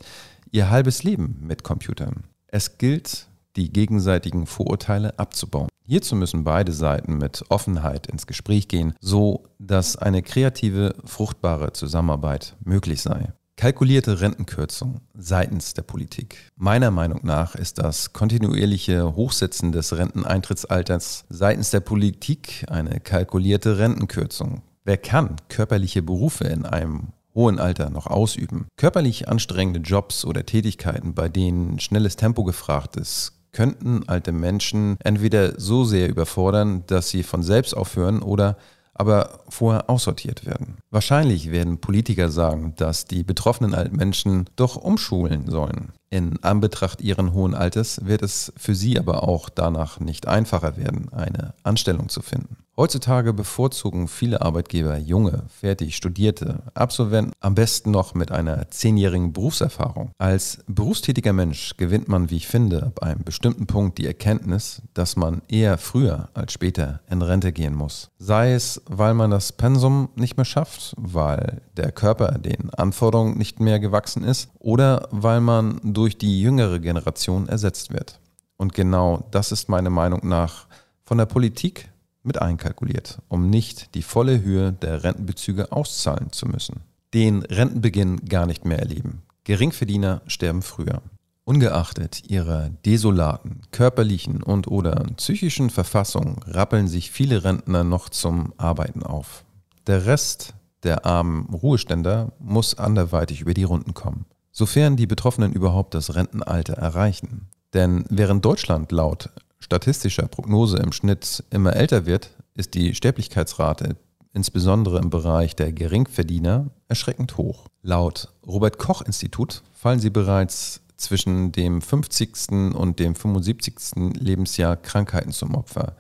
ihr 0.52 0.70
halbes 0.70 1.04
Leben 1.04 1.38
mit 1.42 1.64
Computern. 1.64 2.24
Es 2.48 2.78
gilt, 2.78 3.28
die 3.58 3.74
gegenseitigen 3.74 4.46
Vorurteile 4.46 5.20
abzubauen. 5.20 5.68
Hierzu 5.84 6.16
müssen 6.16 6.44
beide 6.44 6.72
Seiten 6.72 7.18
mit 7.18 7.44
Offenheit 7.50 8.08
ins 8.08 8.28
Gespräch 8.28 8.68
gehen, 8.68 8.94
so 9.02 9.46
dass 9.60 9.98
eine 9.98 10.22
kreative, 10.22 10.96
fruchtbare 11.06 11.74
Zusammenarbeit 11.74 12.56
möglich 12.64 13.02
sei. 13.02 13.34
Kalkulierte 13.60 14.22
Rentenkürzung 14.22 15.02
seitens 15.16 15.74
der 15.74 15.82
Politik. 15.82 16.52
Meiner 16.58 16.92
Meinung 16.92 17.22
nach 17.24 17.56
ist 17.56 17.80
das 17.80 18.14
kontinuierliche 18.14 19.16
Hochsetzen 19.16 19.72
des 19.72 19.98
Renteneintrittsalters 19.98 21.26
seitens 21.30 21.72
der 21.72 21.80
Politik 21.80 22.66
eine 22.70 23.00
kalkulierte 23.00 23.80
Rentenkürzung. 23.80 24.62
Wer 24.86 24.98
kann 24.98 25.38
körperliche 25.50 26.04
Berufe 26.04 26.44
in 26.44 26.68
einem 26.68 27.14
hohen 27.34 27.58
Alter 27.58 27.90
noch 27.90 28.06
ausüben? 28.06 28.68
Körperlich 28.78 29.28
anstrengende 29.28 29.80
Jobs 29.80 30.24
oder 30.24 30.46
Tätigkeiten, 30.46 31.16
bei 31.16 31.28
denen 31.28 31.80
schnelles 31.80 32.16
Tempo 32.16 32.44
gefragt 32.44 32.96
ist, 32.96 33.34
könnten 33.54 34.08
alte 34.08 34.34
Menschen 34.34 34.98
entweder 35.04 35.60
so 35.60 35.84
sehr 35.84 36.10
überfordern, 36.10 36.84
dass 36.86 37.10
sie 37.10 37.24
von 37.24 37.42
selbst 37.42 37.76
aufhören 37.76 38.22
oder 38.22 38.56
aber 38.98 39.40
vorher 39.50 39.90
aussortiert 39.90 40.46
werden. 40.46 40.78
Wahrscheinlich 40.90 41.52
werden 41.52 41.80
Politiker 41.80 42.30
sagen, 42.30 42.74
dass 42.78 43.06
die 43.06 43.24
betroffenen 43.24 43.74
alten 43.74 43.96
Menschen 43.96 44.50
doch 44.56 44.76
umschulen 44.76 45.50
sollen. 45.50 45.94
In 46.10 46.42
Anbetracht 46.42 47.02
ihren 47.02 47.34
hohen 47.34 47.54
Alters 47.54 48.06
wird 48.06 48.22
es 48.22 48.54
für 48.56 48.76
sie 48.76 48.98
aber 48.98 49.28
auch 49.28 49.50
danach 49.50 50.00
nicht 50.00 50.28
einfacher 50.28 50.78
werden, 50.78 51.12
eine 51.12 51.54
Anstellung 51.64 52.08
zu 52.08 52.22
finden. 52.22 52.58
Heutzutage 52.80 53.34
bevorzugen 53.34 54.08
viele 54.08 54.42
Arbeitgeber 54.42 55.00
junge, 55.00 55.46
fertig 55.50 55.96
studierte 55.96 56.60
Absolventen, 56.76 57.32
am 57.40 57.56
besten 57.56 57.90
noch 57.90 58.14
mit 58.14 58.32
einer 58.32 58.70
zehnjährigen 58.70 59.34
Berufserfahrung. 59.34 60.12
Als 60.20 60.60
berufstätiger 60.68 61.34
Mensch 61.34 61.76
gewinnt 61.78 62.08
man, 62.08 62.30
wie 62.30 62.36
ich 62.36 62.48
finde, 62.48 62.84
ab 62.84 63.02
einem 63.02 63.24
bestimmten 63.24 63.66
Punkt 63.66 63.98
die 63.98 64.06
Erkenntnis, 64.06 64.84
dass 64.94 65.16
man 65.16 65.42
eher 65.48 65.80
früher 65.80 66.30
als 66.36 66.54
später 66.54 67.00
in 67.10 67.24
Rente 67.24 67.52
gehen 67.52 67.74
muss. 67.74 68.12
Sei 68.20 68.54
es, 68.54 68.80
weil 68.86 69.16
man 69.16 69.32
das 69.32 69.54
Pensum 69.54 70.10
nicht 70.16 70.38
mehr 70.38 70.46
schafft, 70.46 70.94
weil 70.98 71.64
der 71.78 71.92
Körper 71.92 72.38
den 72.38 72.70
Anforderungen 72.76 73.40
nicht 73.40 73.60
mehr 73.60 73.80
gewachsen 73.80 74.24
ist 74.24 74.52
oder 74.60 75.08
weil 75.10 75.42
man 75.42 75.80
durch 75.98 76.18
die 76.18 76.42
jüngere 76.42 76.80
Generation 76.80 77.50
ersetzt 77.50 77.92
wird. 77.92 78.20
Und 78.56 78.74
genau 78.74 79.28
das 79.32 79.52
ist 79.52 79.68
meiner 79.68 79.90
Meinung 79.90 80.28
nach 80.28 80.68
von 81.04 81.18
der 81.18 81.26
Politik 81.26 81.90
mit 82.24 82.42
einkalkuliert, 82.42 83.20
um 83.30 83.50
nicht 83.50 83.96
die 83.96 84.04
volle 84.04 84.42
Höhe 84.42 84.74
der 84.74 85.04
Rentenbezüge 85.04 85.72
auszahlen 85.72 86.32
zu 86.32 86.46
müssen. 86.46 86.82
Den 87.14 87.42
Rentenbeginn 87.42 88.26
gar 88.26 88.46
nicht 88.46 88.66
mehr 88.66 88.80
erleben. 88.80 89.24
Geringverdiener 89.46 90.22
sterben 90.28 90.62
früher. 90.62 91.02
Ungeachtet 91.46 92.30
ihrer 92.30 92.70
desolaten 92.86 93.62
körperlichen 93.72 94.44
und 94.44 94.68
oder 94.68 95.06
psychischen 95.16 95.70
Verfassung 95.70 96.44
rappeln 96.46 96.90
sich 96.90 97.10
viele 97.10 97.46
Rentner 97.46 97.86
noch 97.86 98.10
zum 98.10 98.54
Arbeiten 98.58 99.02
auf. 99.02 99.46
Der 99.88 100.06
Rest 100.06 100.54
der 100.84 101.06
armen 101.06 101.46
Ruheständer 101.46 102.34
muss 102.40 102.78
anderweitig 102.78 103.42
über 103.42 103.54
die 103.54 103.64
Runden 103.64 103.94
kommen, 103.94 104.26
sofern 104.58 104.96
die 104.96 105.06
Betroffenen 105.06 105.54
überhaupt 105.54 105.94
das 105.94 106.16
Rentenalter 106.16 106.74
erreichen. 106.74 107.48
Denn 107.76 108.06
während 108.10 108.44
Deutschland 108.44 108.92
laut 108.92 109.30
statistischer 109.60 110.28
Prognose 110.28 110.78
im 110.78 110.92
Schnitt 110.92 111.44
immer 111.52 111.76
älter 111.76 112.08
wird, 112.08 112.32
ist 112.56 112.74
die 112.74 112.96
Sterblichkeitsrate 112.96 113.98
insbesondere 114.34 114.98
im 114.98 115.12
Bereich 115.12 115.56
der 115.56 115.72
Geringverdiener 115.72 116.72
erschreckend 116.88 117.38
hoch. 117.38 117.68
Laut 117.84 118.34
Robert 118.48 118.80
Koch 118.80 119.04
Institut 119.04 119.62
fallen 119.74 120.00
sie 120.00 120.10
bereits 120.10 120.82
zwischen 120.96 121.52
dem 121.52 121.84
50. 121.84 122.74
und 122.74 122.98
dem 123.00 123.14
75. 123.14 124.16
Lebensjahr 124.20 124.76
Krankheiten 124.76 125.32
zum 125.32 125.54
Opfer, 125.54 125.96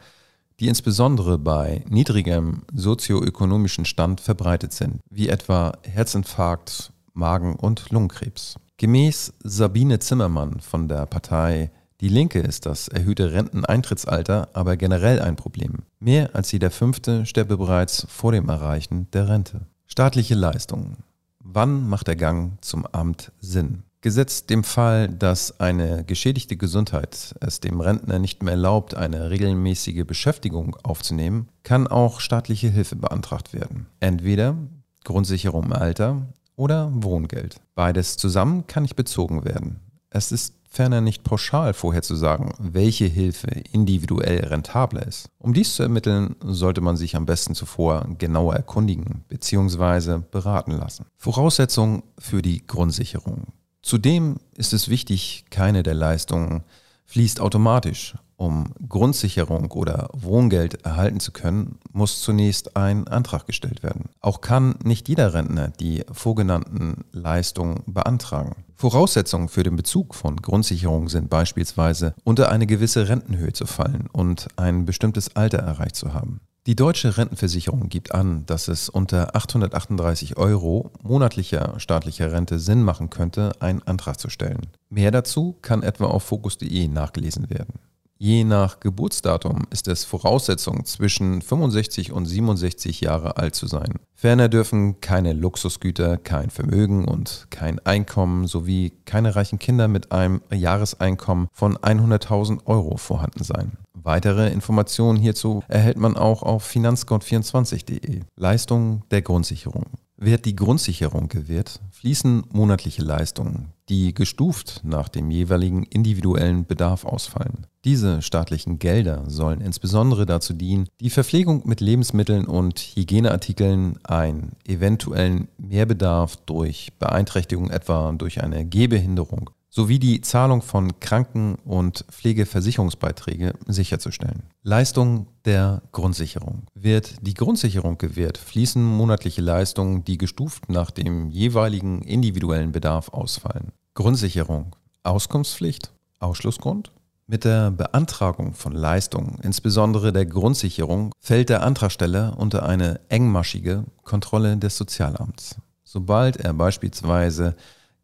die 0.60 0.68
insbesondere 0.68 1.38
bei 1.38 1.84
niedrigem 1.88 2.64
sozioökonomischen 2.74 3.86
Stand 3.86 4.20
verbreitet 4.20 4.74
sind, 4.74 5.00
wie 5.12 5.30
etwa 5.30 5.78
Herzinfarkt, 5.84 6.92
Magen- 7.18 7.56
und 7.56 7.90
Lungenkrebs. 7.90 8.56
Gemäß 8.78 9.34
Sabine 9.44 10.00
Zimmermann 10.00 10.60
von 10.62 10.88
der 10.88 11.06
Partei 11.08 11.72
die 12.00 12.10
Linke 12.10 12.40
ist 12.40 12.68
das 12.68 12.90
erhöhte 12.90 13.34
Renteneintrittsalter 13.34 14.50
aber 14.54 14.78
generell 14.78 15.20
ein 15.20 15.36
Problem. 15.36 15.80
Mehr 16.00 16.36
als 16.36 16.52
jeder 16.52 16.70
Fünfte 16.70 17.26
sterbe 17.26 17.58
bereits 17.58 18.06
vor 18.08 18.32
dem 18.32 18.50
Erreichen 18.50 19.10
der 19.14 19.28
Rente. 19.28 19.62
Staatliche 19.88 20.36
Leistungen. 20.36 20.98
Wann 21.40 21.90
macht 21.90 22.08
der 22.08 22.16
Gang 22.16 22.64
zum 22.64 22.86
Amt 22.86 23.32
Sinn? 23.40 23.82
Gesetzt 24.02 24.52
dem 24.52 24.64
Fall, 24.64 25.08
dass 25.10 25.60
eine 25.60 26.04
geschädigte 26.06 26.56
Gesundheit 26.56 27.34
es 27.40 27.62
dem 27.62 27.82
Rentner 27.82 28.20
nicht 28.20 28.44
mehr 28.44 28.54
erlaubt, 28.54 28.94
eine 28.94 29.32
regelmäßige 29.32 30.06
Beschäftigung 30.06 30.76
aufzunehmen, 30.84 31.48
kann 31.64 31.88
auch 31.88 32.20
staatliche 32.20 32.70
Hilfe 32.70 32.96
beantragt 32.96 33.54
werden. 33.54 33.88
Entweder 34.00 34.56
Grundsicherung 35.04 35.66
im 35.66 35.74
Alter 35.74 36.28
oder 36.58 36.92
Wohngeld. 36.94 37.62
Beides 37.76 38.18
zusammen 38.18 38.68
kann 38.68 38.84
nicht 38.84 38.98
bezogen 38.98 39.46
werden. 39.46 39.80
Es 40.10 40.34
ist 40.34 40.56
ferner 40.70 41.00
nicht 41.02 41.24
pauschal 41.24 41.74
vorherzusagen, 41.74 42.54
welche 42.60 43.06
Hilfe 43.06 43.48
individuell 43.72 44.46
rentabler 44.46 45.08
ist. 45.08 45.30
Um 45.40 45.54
dies 45.54 45.76
zu 45.76 45.84
ermitteln, 45.84 46.36
sollte 46.44 46.82
man 46.82 46.98
sich 46.98 47.16
am 47.16 47.26
besten 47.26 47.56
zuvor 47.56 48.06
genauer 48.18 48.56
erkundigen 48.56 49.24
bzw. 49.30 50.20
beraten 50.30 50.74
lassen. 50.74 51.06
Voraussetzung 51.16 52.04
für 52.20 52.42
die 52.42 52.66
Grundsicherung. 52.68 53.54
Zudem 53.82 54.38
ist 54.56 54.74
es 54.74 54.90
wichtig, 54.90 55.46
keine 55.50 55.84
der 55.84 55.94
Leistungen 55.94 56.64
fließt 57.06 57.40
automatisch. 57.40 58.16
Um 58.38 58.72
Grundsicherung 58.88 59.72
oder 59.72 60.10
Wohngeld 60.14 60.86
erhalten 60.86 61.20
zu 61.20 61.32
können, 61.32 61.80
muss 61.92 62.22
zunächst 62.22 62.78
ein 62.78 63.08
Antrag 63.08 63.48
gestellt 63.48 63.82
werden. 63.82 64.10
Auch 64.22 64.42
kann 64.42 64.76
nicht 64.84 65.10
jeder 65.10 65.34
Rentner 65.34 65.70
die 65.70 66.06
vorgenannten 66.12 67.04
Leistungen 67.12 67.82
beantragen. 67.88 68.64
Voraussetzungen 68.76 69.50
für 69.50 69.64
den 69.64 69.76
Bezug 69.76 70.14
von 70.14 70.38
Grundsicherung 70.38 71.10
sind 71.10 71.32
beispielsweise 71.32 72.14
unter 72.24 72.52
eine 72.52 72.68
gewisse 72.68 73.10
Rentenhöhe 73.10 73.54
zu 73.54 73.66
fallen 73.66 74.08
und 74.14 74.48
ein 74.56 74.86
bestimmtes 74.86 75.36
Alter 75.36 75.58
erreicht 75.58 75.96
zu 75.96 76.14
haben. 76.14 76.40
Die 76.68 76.76
deutsche 76.76 77.18
Rentenversicherung 77.18 77.88
gibt 77.88 78.14
an, 78.14 78.46
dass 78.46 78.68
es 78.68 78.90
unter 78.90 79.36
838 79.36 80.38
Euro 80.38 80.92
monatlicher 81.02 81.80
staatlicher 81.80 82.34
Rente 82.34 82.60
Sinn 82.60 82.84
machen 82.84 83.10
könnte, 83.10 83.54
einen 83.62 83.82
Antrag 83.84 84.20
zu 84.20 84.30
stellen. 84.30 84.68
Mehr 84.90 85.12
dazu 85.12 85.56
kann 85.62 85.82
etwa 85.82 86.08
auf 86.08 86.24
focus.de 86.24 86.88
nachgelesen 86.90 87.50
werden. 87.50 87.80
Je 88.20 88.44
nach 88.44 88.80
Geburtsdatum 88.80 89.64
ist 89.70 89.88
es 89.88 90.04
Voraussetzung, 90.04 90.86
zwischen 90.86 91.42
65 91.42 92.12
und 92.12 92.26
67 92.26 93.02
Jahre 93.02 93.38
alt 93.38 93.54
zu 93.54 93.68
sein. 93.68 94.00
Ferner 94.16 94.50
dürfen 94.50 95.02
keine 95.02 95.34
Luxusgüter, 95.34 96.18
kein 96.18 96.50
Vermögen 96.50 97.06
und 97.06 97.46
kein 97.52 97.80
Einkommen 97.86 98.48
sowie 98.48 98.94
keine 99.06 99.36
reichen 99.36 99.60
Kinder 99.60 99.88
mit 99.88 100.12
einem 100.12 100.42
Jahreseinkommen 100.52 101.48
von 101.54 101.78
100.000 101.78 102.66
Euro 102.66 102.98
vorhanden 102.98 103.44
sein. 103.44 103.74
Weitere 103.94 104.50
Informationen 104.52 105.20
hierzu 105.20 105.64
erhält 105.68 105.98
man 105.98 106.18
auch 106.18 106.42
auf 106.42 106.68
finanzgott24.de. 106.68 108.22
Leistung 108.36 109.04
der 109.12 109.22
Grundsicherung. 109.22 109.86
Wird 110.20 110.46
die 110.46 110.56
Grundsicherung 110.56 111.28
gewährt, 111.28 111.80
fließen 111.92 112.46
monatliche 112.52 113.04
Leistungen, 113.04 113.74
die 113.88 114.16
gestuft 114.16 114.82
nach 114.84 115.10
dem 115.10 115.30
jeweiligen 115.30 115.84
individuellen 115.84 116.66
Bedarf 116.66 117.06
ausfallen. 117.06 117.68
Diese 117.86 118.24
staatlichen 118.24 118.80
Gelder 118.80 119.26
sollen 119.28 119.62
insbesondere 119.62 120.26
dazu 120.26 120.54
dienen, 120.54 120.88
die 121.00 121.12
Verpflegung 121.12 121.68
mit 121.68 121.82
Lebensmitteln 121.82 122.46
und 122.46 122.80
Hygieneartikeln, 122.80 124.00
einen 124.06 124.54
eventuellen 124.66 125.50
Mehrbedarf 125.60 126.36
durch 126.48 126.94
Beeinträchtigung 126.98 127.70
etwa 127.70 128.12
durch 128.12 128.42
eine 128.42 128.66
Gehbehinderung 128.66 129.52
sowie 129.78 130.00
die 130.00 130.22
Zahlung 130.22 130.64
von 130.64 131.00
Kranken- 131.00 131.54
und 131.64 132.04
Pflegeversicherungsbeiträge 132.10 133.54
sicherzustellen. 133.68 134.42
Leistung 134.64 135.28
der 135.46 135.84
Grundsicherung. 135.92 136.64
Wird 136.74 137.18
die 137.22 137.36
Grundsicherung 137.36 138.00
gewährt, 138.00 138.40
fließen 138.40 138.84
monatliche 138.84 139.44
Leistungen, 139.44 140.04
die 140.04 140.18
gestuft 140.18 140.68
nach 140.70 140.90
dem 140.90 141.30
jeweiligen 141.30 142.02
individuellen 142.02 142.72
Bedarf 142.72 143.10
ausfallen. 143.10 143.72
Grundsicherung. 143.94 144.76
Auskunftspflicht. 145.04 145.94
Ausschlussgrund. 146.18 146.92
Mit 147.28 147.46
der 147.46 147.70
Beantragung 147.70 148.56
von 148.56 148.74
Leistungen, 148.74 149.38
insbesondere 149.44 150.12
der 150.12 150.26
Grundsicherung, 150.26 151.12
fällt 151.20 151.50
der 151.50 151.62
Antragsteller 151.62 152.34
unter 152.40 152.64
eine 152.68 153.00
engmaschige 153.10 153.84
Kontrolle 154.02 154.58
des 154.58 154.76
Sozialamts. 154.76 155.58
Sobald 155.84 156.38
er 156.38 156.56
beispielsweise 156.56 157.56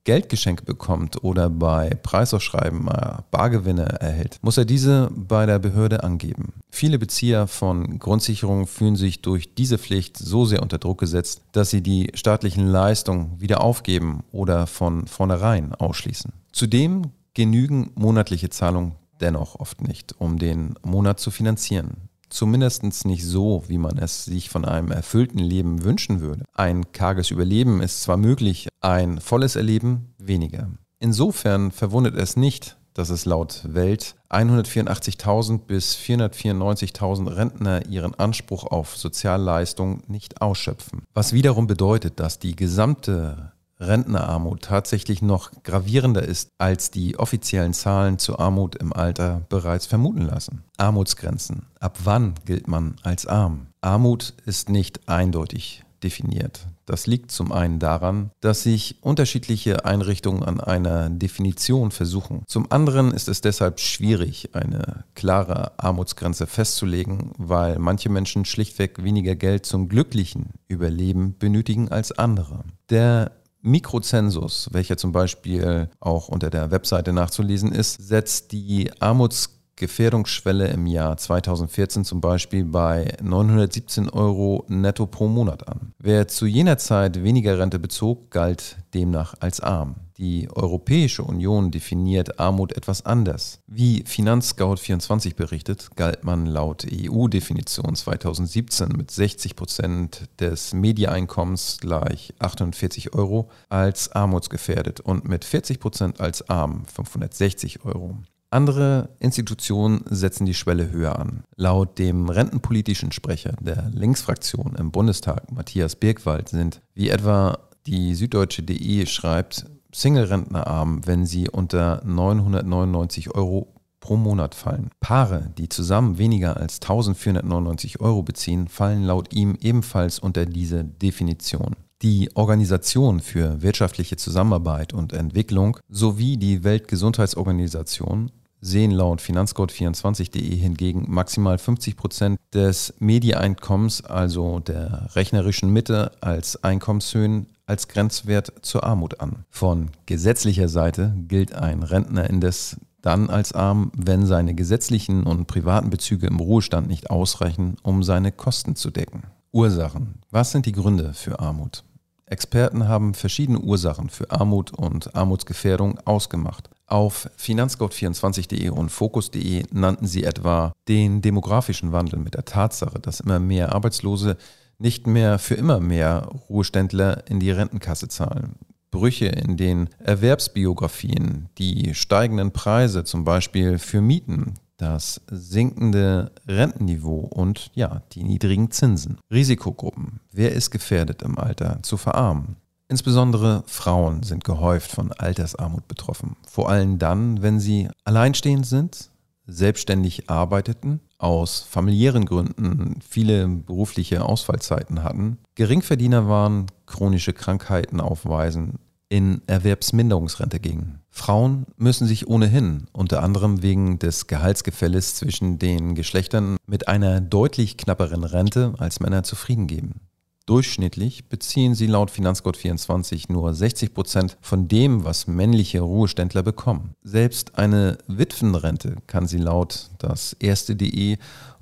Geldgeschenke 0.04 0.66
bekommt 0.66 1.24
oder 1.24 1.50
bei 1.50 1.90
Preisausschreiben 1.90 2.90
Bargewinne 3.32 3.86
erhält, 3.86 4.38
muss 4.42 4.58
er 4.58 4.66
diese 4.66 5.10
bei 5.16 5.46
der 5.46 5.60
Behörde 5.60 6.04
angeben. 6.04 6.54
Viele 6.70 7.00
Bezieher 7.00 7.48
von 7.48 8.00
Grundsicherung 8.00 8.68
fühlen 8.68 8.96
sich 8.96 9.22
durch 9.22 9.54
diese 9.56 9.78
Pflicht 9.78 10.18
so 10.18 10.46
sehr 10.46 10.62
unter 10.62 10.78
Druck 10.78 11.00
gesetzt, 11.00 11.42
dass 11.52 11.70
sie 11.70 11.82
die 11.82 12.12
staatlichen 12.14 12.68
Leistungen 12.68 13.40
wieder 13.40 13.62
aufgeben 13.62 14.24
oder 14.32 14.68
von 14.68 15.08
vornherein 15.08 15.74
ausschließen. 15.74 16.34
Zudem 16.52 17.12
genügen 17.34 17.92
monatliche 17.96 18.50
Zahlungen 18.50 18.96
dennoch 19.22 19.60
oft 19.60 19.82
nicht, 19.82 20.16
um 20.20 20.38
den 20.38 20.76
Monat 20.84 21.20
zu 21.20 21.32
finanzieren. 21.32 22.10
Zumindest 22.34 23.06
nicht 23.06 23.24
so, 23.24 23.64
wie 23.68 23.78
man 23.78 24.00
es 24.00 24.26
sich 24.26 24.50
von 24.50 24.66
einem 24.66 24.90
erfüllten 24.90 25.38
Leben 25.38 25.84
wünschen 25.84 26.20
würde. 26.20 26.46
Ein 26.56 26.92
karges 26.92 27.30
Überleben 27.30 27.80
ist 27.80 28.02
zwar 28.02 28.18
möglich, 28.18 28.70
ein 28.82 29.22
volles 29.22 29.56
Erleben 29.56 30.16
weniger. 30.18 30.72
Insofern 30.98 31.72
verwundert 31.72 32.16
es 32.16 32.36
nicht, 32.36 32.76
dass 32.96 33.12
es 33.12 33.26
laut 33.26 33.62
Welt 33.66 34.16
184.000 34.32 35.60
bis 35.60 35.96
494.000 35.96 37.36
Rentner 37.36 37.86
ihren 37.86 38.16
Anspruch 38.16 38.64
auf 38.64 38.98
Sozialleistung 38.98 40.02
nicht 40.08 40.42
ausschöpfen. 40.42 41.04
Was 41.14 41.34
wiederum 41.34 41.68
bedeutet, 41.68 42.20
dass 42.20 42.40
die 42.40 42.56
gesamte 42.56 43.52
Rentnerarmut 43.88 44.64
tatsächlich 44.64 45.22
noch 45.22 45.52
gravierender 45.64 46.24
ist, 46.24 46.50
als 46.58 46.92
die 46.92 47.18
offiziellen 47.20 47.74
Zahlen 47.74 48.20
zur 48.20 48.40
Armut 48.40 48.76
im 48.76 48.94
Alter 48.94 49.46
bereits 49.50 49.86
vermuten 49.86 50.22
lassen. 50.22 50.64
Armutsgrenzen. 50.78 51.68
Ab 51.80 52.00
wann 52.04 52.36
gilt 52.46 52.68
man 52.68 52.96
als 53.04 53.26
arm? 53.26 53.68
Armut 53.82 54.34
ist 54.46 54.70
nicht 54.70 55.08
eindeutig 55.08 55.84
definiert. 56.04 56.68
Das 56.86 57.08
liegt 57.08 57.32
zum 57.32 57.52
einen 57.52 57.80
daran, 57.80 58.32
dass 58.42 58.64
sich 58.64 58.98
unterschiedliche 59.02 59.86
Einrichtungen 59.86 60.44
an 60.44 60.60
einer 60.60 61.10
Definition 61.10 61.92
versuchen. 61.92 62.44
Zum 62.46 62.72
anderen 62.72 63.12
ist 63.12 63.30
es 63.30 63.40
deshalb 63.40 63.80
schwierig, 63.80 64.50
eine 64.54 65.06
klare 65.16 65.80
Armutsgrenze 65.80 66.46
festzulegen, 66.46 67.32
weil 67.38 67.80
manche 67.80 68.10
Menschen 68.10 68.44
schlichtweg 68.44 69.02
weniger 69.04 69.36
Geld 69.36 69.66
zum 69.66 69.88
glücklichen 69.88 70.50
Überleben 70.68 71.38
benötigen 71.38 71.90
als 71.90 72.12
andere. 72.12 72.66
Der 72.90 73.32
Mikrozensus, 73.64 74.70
welcher 74.74 74.98
zum 74.98 75.14
Beispiel 75.14 75.90
auch 76.02 76.28
unter 76.28 76.50
der 76.50 76.70
Webseite 76.70 77.14
nachzulesen 77.14 77.72
ist, 77.72 77.96
setzt 77.96 78.52
die 78.52 78.92
Armutsgefährdungsschwelle 79.00 80.68
im 80.68 80.86
Jahr 80.86 81.16
2014 81.16 82.04
zum 82.04 82.20
Beispiel 82.20 82.66
bei 82.66 83.16
917 83.22 84.10
Euro 84.10 84.66
netto 84.68 85.08
pro 85.08 85.30
Monat 85.30 85.68
an. 85.70 85.94
Wer 85.98 86.28
zu 86.28 86.46
jener 86.46 86.78
Zeit 86.78 87.24
weniger 87.24 87.58
Rente 87.58 87.80
bezog, 87.80 88.32
galt 88.32 88.78
demnach 88.94 89.36
als 89.40 89.62
arm. 89.62 89.96
Die 90.24 90.48
Europäische 90.50 91.22
Union 91.22 91.70
definiert 91.70 92.40
Armut 92.40 92.78
etwas 92.78 93.06
anders. 93.06 93.60
Wie 93.68 94.04
Finanzscout24 94.04 95.36
berichtet, 95.36 95.90
galt 95.98 96.24
man 96.24 96.46
laut 96.46 96.88
EU-Definition 96.90 97.94
2017 97.94 98.88
mit 98.96 99.12
60 99.12 99.58
Prozent 99.58 100.30
des 100.40 100.74
Mediaeinkommens 100.74 101.80
gleich 101.82 102.34
840 102.40 103.14
Euro 103.14 103.50
als 103.68 104.14
armutsgefährdet 104.14 105.02
und 105.02 105.28
mit 105.28 105.44
40 105.44 105.82
Prozent 105.82 106.22
als 106.22 106.50
arm 106.50 106.86
560 106.86 107.84
Euro. 107.84 108.16
Andere 108.50 109.10
Institutionen 109.20 110.06
setzen 110.10 110.46
die 110.46 110.54
Schwelle 110.54 110.90
höher 110.90 111.20
an. 111.20 111.44
Laut 111.58 112.00
dem 112.00 112.30
rentenpolitischen 112.30 113.12
Sprecher 113.12 113.58
der 113.60 113.90
Linksfraktion 113.94 114.78
im 114.78 114.90
Bundestag, 114.90 115.52
Matthias 115.52 115.98
Birkwald, 115.98 116.48
sind, 116.48 116.80
wie 116.94 117.10
etwa 117.10 117.60
die 117.86 118.16
Süddeutsche.de 118.16 119.06
schreibt, 119.06 119.66
Single-Rentner 119.94 120.68
arm, 120.68 121.06
wenn 121.06 121.26
sie 121.26 121.50
unter 121.50 122.02
999 122.06 123.34
Euro 123.36 123.74
pro 124.00 124.18
Monat 124.18 124.54
fallen. 124.54 124.90
Paare, 125.00 125.50
die 125.58 125.70
zusammen 125.70 126.18
weniger 126.18 126.58
als 126.58 126.82
1499 126.82 128.02
Euro 128.02 128.22
beziehen, 128.22 128.68
fallen 128.68 129.04
laut 129.04 129.34
ihm 129.34 129.58
ebenfalls 129.62 130.20
unter 130.20 130.46
diese 130.46 130.84
Definition. 130.84 131.76
Die 132.02 132.30
Organisation 132.36 133.22
für 133.22 133.62
wirtschaftliche 133.62 134.18
Zusammenarbeit 134.18 134.92
und 134.92 135.14
Entwicklung 135.14 135.78
sowie 135.88 136.36
die 136.36 136.66
Weltgesundheitsorganisation 136.66 138.30
sehen 138.64 138.92
laut 138.92 139.22
Finanzcode24.de 139.22 140.56
hingegen 140.56 141.06
maximal 141.08 141.58
50 141.58 141.98
Prozent 141.98 142.40
des 142.54 142.94
Medieinkommens, 143.00 144.04
also 144.04 144.60
der 144.60 145.10
rechnerischen 145.16 145.72
Mitte, 145.72 146.12
als 146.22 146.64
Einkommenshöhen 146.64 147.48
als 147.66 147.88
Grenzwert 147.88 148.54
zur 148.62 148.84
Armut 148.84 149.20
an. 149.22 149.46
Von 149.50 149.92
gesetzlicher 150.06 150.68
Seite 150.68 151.16
gilt 151.28 151.54
ein 151.54 151.84
Rentner 151.84 152.30
indes 152.30 152.78
dann 153.02 153.30
als 153.30 153.52
arm, 153.54 153.92
wenn 153.98 154.26
seine 154.26 154.56
gesetzlichen 154.56 155.24
und 155.24 155.46
privaten 155.46 155.90
Bezüge 155.90 156.28
im 156.28 156.40
Ruhestand 156.40 156.88
nicht 156.88 157.10
ausreichen, 157.10 157.76
um 157.84 158.02
seine 158.02 158.32
Kosten 158.32 158.76
zu 158.76 158.92
decken. 158.92 159.24
Ursachen. 159.52 160.22
Was 160.32 160.52
sind 160.52 160.66
die 160.66 160.72
Gründe 160.72 161.14
für 161.14 161.40
Armut? 161.40 161.84
Experten 162.26 162.88
haben 162.88 163.14
verschiedene 163.14 163.60
Ursachen 163.60 164.10
für 164.10 164.32
Armut 164.32 164.72
und 164.72 165.16
Armutsgefährdung 165.16 166.00
ausgemacht. 166.06 166.70
Auf 166.94 167.28
finanzcode24.de 167.40 168.70
und 168.70 168.90
fokus.de 168.90 169.64
nannten 169.72 170.06
sie 170.06 170.26
etwa 170.26 170.74
den 170.88 171.24
demografischen 171.24 171.92
Wandel 171.92 172.20
mit 172.20 172.36
der 172.36 172.46
Tatsache, 172.46 173.00
dass 173.00 173.20
immer 173.20 173.40
mehr 173.40 173.74
Arbeitslose 173.74 174.38
nicht 174.78 175.08
mehr 175.08 175.40
für 175.40 175.56
immer 175.56 175.80
mehr 175.80 176.30
Ruheständler 176.50 177.28
in 177.28 177.40
die 177.40 177.50
Rentenkasse 177.50 178.10
zahlen. 178.10 178.58
Brüche 178.92 179.26
in 179.26 179.58
den 179.58 179.90
Erwerbsbiografien, 180.04 181.50
die 181.58 181.96
steigenden 181.96 182.52
Preise 182.52 183.04
zum 183.04 183.24
Beispiel 183.24 183.80
für 183.80 184.02
Mieten, 184.02 184.54
das 184.78 185.20
sinkende 185.32 186.32
Rentenniveau 186.48 187.22
und 187.22 187.72
ja, 187.74 188.04
die 188.12 188.24
niedrigen 188.24 188.70
Zinsen. 188.70 189.18
Risikogruppen. 189.32 190.20
Wer 190.32 190.52
ist 190.52 190.70
gefährdet 190.70 191.24
im 191.24 191.40
Alter 191.40 191.80
zu 191.82 191.98
verarmen? 191.98 192.58
Insbesondere 192.88 193.64
Frauen 193.66 194.24
sind 194.24 194.44
gehäuft 194.44 194.92
von 194.92 195.12
Altersarmut 195.12 195.88
betroffen. 195.88 196.36
Vor 196.48 196.70
allem 196.70 197.00
dann, 197.00 197.42
wenn 197.42 197.60
sie 197.60 197.90
alleinstehend 198.04 198.66
sind, 198.66 199.10
selbstständig 199.46 200.30
arbeiteten, 200.30 201.00
aus 201.18 201.62
familiären 201.62 202.26
Gründen 202.26 203.00
viele 203.08 203.48
berufliche 203.48 204.24
Ausfallzeiten 204.24 205.04
hatten, 205.04 205.38
Geringverdiener 205.56 206.28
waren, 206.28 206.68
chronische 206.86 207.34
Krankheiten 207.34 208.00
aufweisen, 208.00 208.80
in 209.10 209.42
Erwerbsminderungsrente 209.48 210.60
gingen. 210.60 211.00
Frauen 211.12 211.68
müssen 211.78 212.08
sich 212.08 212.28
ohnehin, 212.28 212.88
unter 212.92 213.22
anderem 213.22 213.62
wegen 213.62 214.00
des 214.00 214.28
Gehaltsgefälles 214.28 215.16
zwischen 215.16 215.60
den 215.60 215.94
Geschlechtern, 215.94 216.58
mit 216.66 216.88
einer 216.88 217.22
deutlich 217.22 217.78
knapperen 217.78 218.24
Rente 218.24 218.74
als 218.80 219.00
Männer 219.00 219.24
zufrieden 219.24 219.68
geben. 219.68 220.02
Durchschnittlich 220.46 221.30
beziehen 221.30 221.74
sie 221.74 221.88
laut 221.88 222.12
Finanzcode24 222.12 223.32
nur 223.32 223.54
60 223.54 223.94
Prozent 223.94 224.38
von 224.42 224.68
dem, 224.68 225.06
was 225.06 225.26
männliche 225.26 225.80
Ruheständler 225.80 226.44
bekommen. 226.44 226.96
Selbst 227.02 227.58
eine 227.58 227.98
Witwenrente 228.08 228.98
kann 229.08 229.26
sie 229.26 229.38
laut 229.38 229.90
das 230.00 230.34
erste.de 230.34 231.16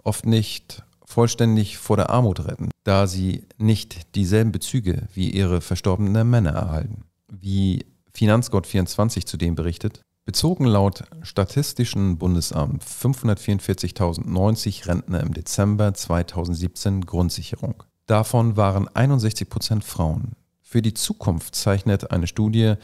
oft 0.03 0.25
nicht 0.25 0.81
vollständig 1.05 1.77
vor 1.77 1.97
der 1.97 2.09
Armut 2.09 2.47
retten, 2.47 2.71
da 2.83 3.05
sie 3.05 3.45
nicht 3.59 4.15
dieselben 4.15 4.51
Bezüge 4.51 5.07
wie 5.13 5.29
ihre 5.29 5.61
verstorbenen 5.61 6.27
Männer 6.27 6.53
erhalten. 6.53 7.03
Wie 7.27 7.85
Finanzgott24 8.15 9.27
zudem 9.27 9.53
berichtet, 9.53 10.01
bezogen 10.25 10.65
laut 10.65 11.03
Statistischen 11.21 12.17
Bundesamt 12.17 12.83
544.090 12.83 14.87
Rentner 14.87 15.19
im 15.19 15.35
Dezember 15.35 15.93
2017 15.93 17.05
Grundsicherung. 17.05 17.83
Davon 18.05 18.57
waren 18.57 18.87
61 18.93 19.49
Prozent 19.49 19.83
Frauen. 19.83 20.33
Für 20.61 20.81
die 20.81 20.93
Zukunft 20.93 21.55
zeichnet 21.55 22.11
eine 22.11 22.27
Studie 22.27 22.75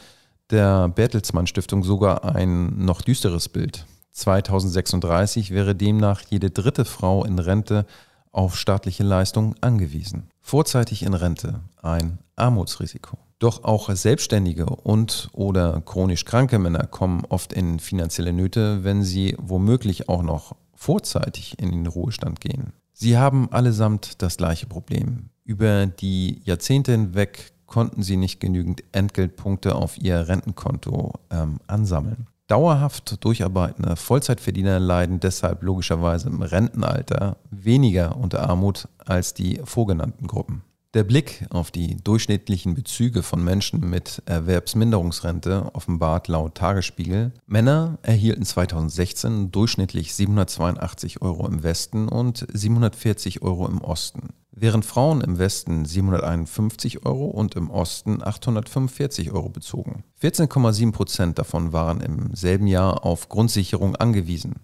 der 0.50 0.88
Bertelsmann 0.88 1.46
Stiftung 1.46 1.84
sogar 1.84 2.24
ein 2.24 2.84
noch 2.84 3.02
düsteres 3.02 3.48
Bild. 3.48 3.86
2036 4.12 5.50
wäre 5.52 5.74
demnach 5.74 6.22
jede 6.28 6.50
dritte 6.50 6.84
Frau 6.84 7.24
in 7.24 7.38
Rente 7.38 7.86
auf 8.32 8.56
staatliche 8.56 9.04
Leistungen 9.04 9.54
angewiesen. 9.60 10.30
Vorzeitig 10.40 11.02
in 11.02 11.14
Rente 11.14 11.60
ein 11.82 12.18
Armutsrisiko. 12.36 13.18
Doch 13.38 13.64
auch 13.64 13.90
Selbstständige 13.90 14.66
und 14.66 15.28
oder 15.32 15.80
chronisch 15.82 16.24
kranke 16.24 16.58
Männer 16.58 16.86
kommen 16.86 17.24
oft 17.28 17.52
in 17.52 17.78
finanzielle 17.78 18.32
Nöte, 18.32 18.82
wenn 18.82 19.02
sie 19.02 19.36
womöglich 19.38 20.08
auch 20.08 20.22
noch 20.22 20.56
vorzeitig 20.74 21.58
in 21.58 21.70
den 21.70 21.86
Ruhestand 21.86 22.40
gehen. 22.40 22.72
Sie 23.00 23.16
haben 23.16 23.48
allesamt 23.52 24.22
das 24.22 24.38
gleiche 24.38 24.66
Problem. 24.66 25.30
Über 25.44 25.86
die 25.86 26.40
Jahrzehnte 26.42 26.90
hinweg 26.90 27.52
konnten 27.66 28.02
sie 28.02 28.16
nicht 28.16 28.40
genügend 28.40 28.82
Entgeltpunkte 28.90 29.76
auf 29.76 29.98
ihr 29.98 30.26
Rentenkonto 30.26 31.12
ähm, 31.30 31.60
ansammeln. 31.68 32.26
Dauerhaft 32.48 33.24
durcharbeitende 33.24 33.94
Vollzeitverdiener 33.94 34.80
leiden 34.80 35.20
deshalb 35.20 35.62
logischerweise 35.62 36.28
im 36.28 36.42
Rentenalter 36.42 37.36
weniger 37.52 38.16
unter 38.16 38.48
Armut 38.48 38.88
als 39.06 39.32
die 39.32 39.60
vorgenannten 39.62 40.26
Gruppen. 40.26 40.62
Der 40.94 41.04
Blick 41.04 41.44
auf 41.50 41.70
die 41.70 41.98
durchschnittlichen 42.02 42.72
Bezüge 42.72 43.22
von 43.22 43.44
Menschen 43.44 43.80
mit 43.90 44.22
Erwerbsminderungsrente 44.24 45.68
offenbart 45.74 46.28
laut 46.28 46.54
Tagesspiegel, 46.54 47.34
Männer 47.46 47.98
erhielten 48.00 48.46
2016 48.46 49.50
durchschnittlich 49.50 50.14
782 50.14 51.20
Euro 51.20 51.46
im 51.46 51.62
Westen 51.62 52.08
und 52.08 52.46
740 52.50 53.42
Euro 53.42 53.68
im 53.68 53.82
Osten, 53.82 54.30
während 54.50 54.86
Frauen 54.86 55.20
im 55.20 55.38
Westen 55.38 55.84
751 55.84 57.04
Euro 57.04 57.26
und 57.26 57.54
im 57.54 57.68
Osten 57.68 58.22
845 58.22 59.30
Euro 59.32 59.50
bezogen. 59.50 60.04
14,7 60.22 60.92
Prozent 60.92 61.38
davon 61.38 61.74
waren 61.74 62.00
im 62.00 62.34
selben 62.34 62.66
Jahr 62.66 63.04
auf 63.04 63.28
Grundsicherung 63.28 63.94
angewiesen. 63.94 64.54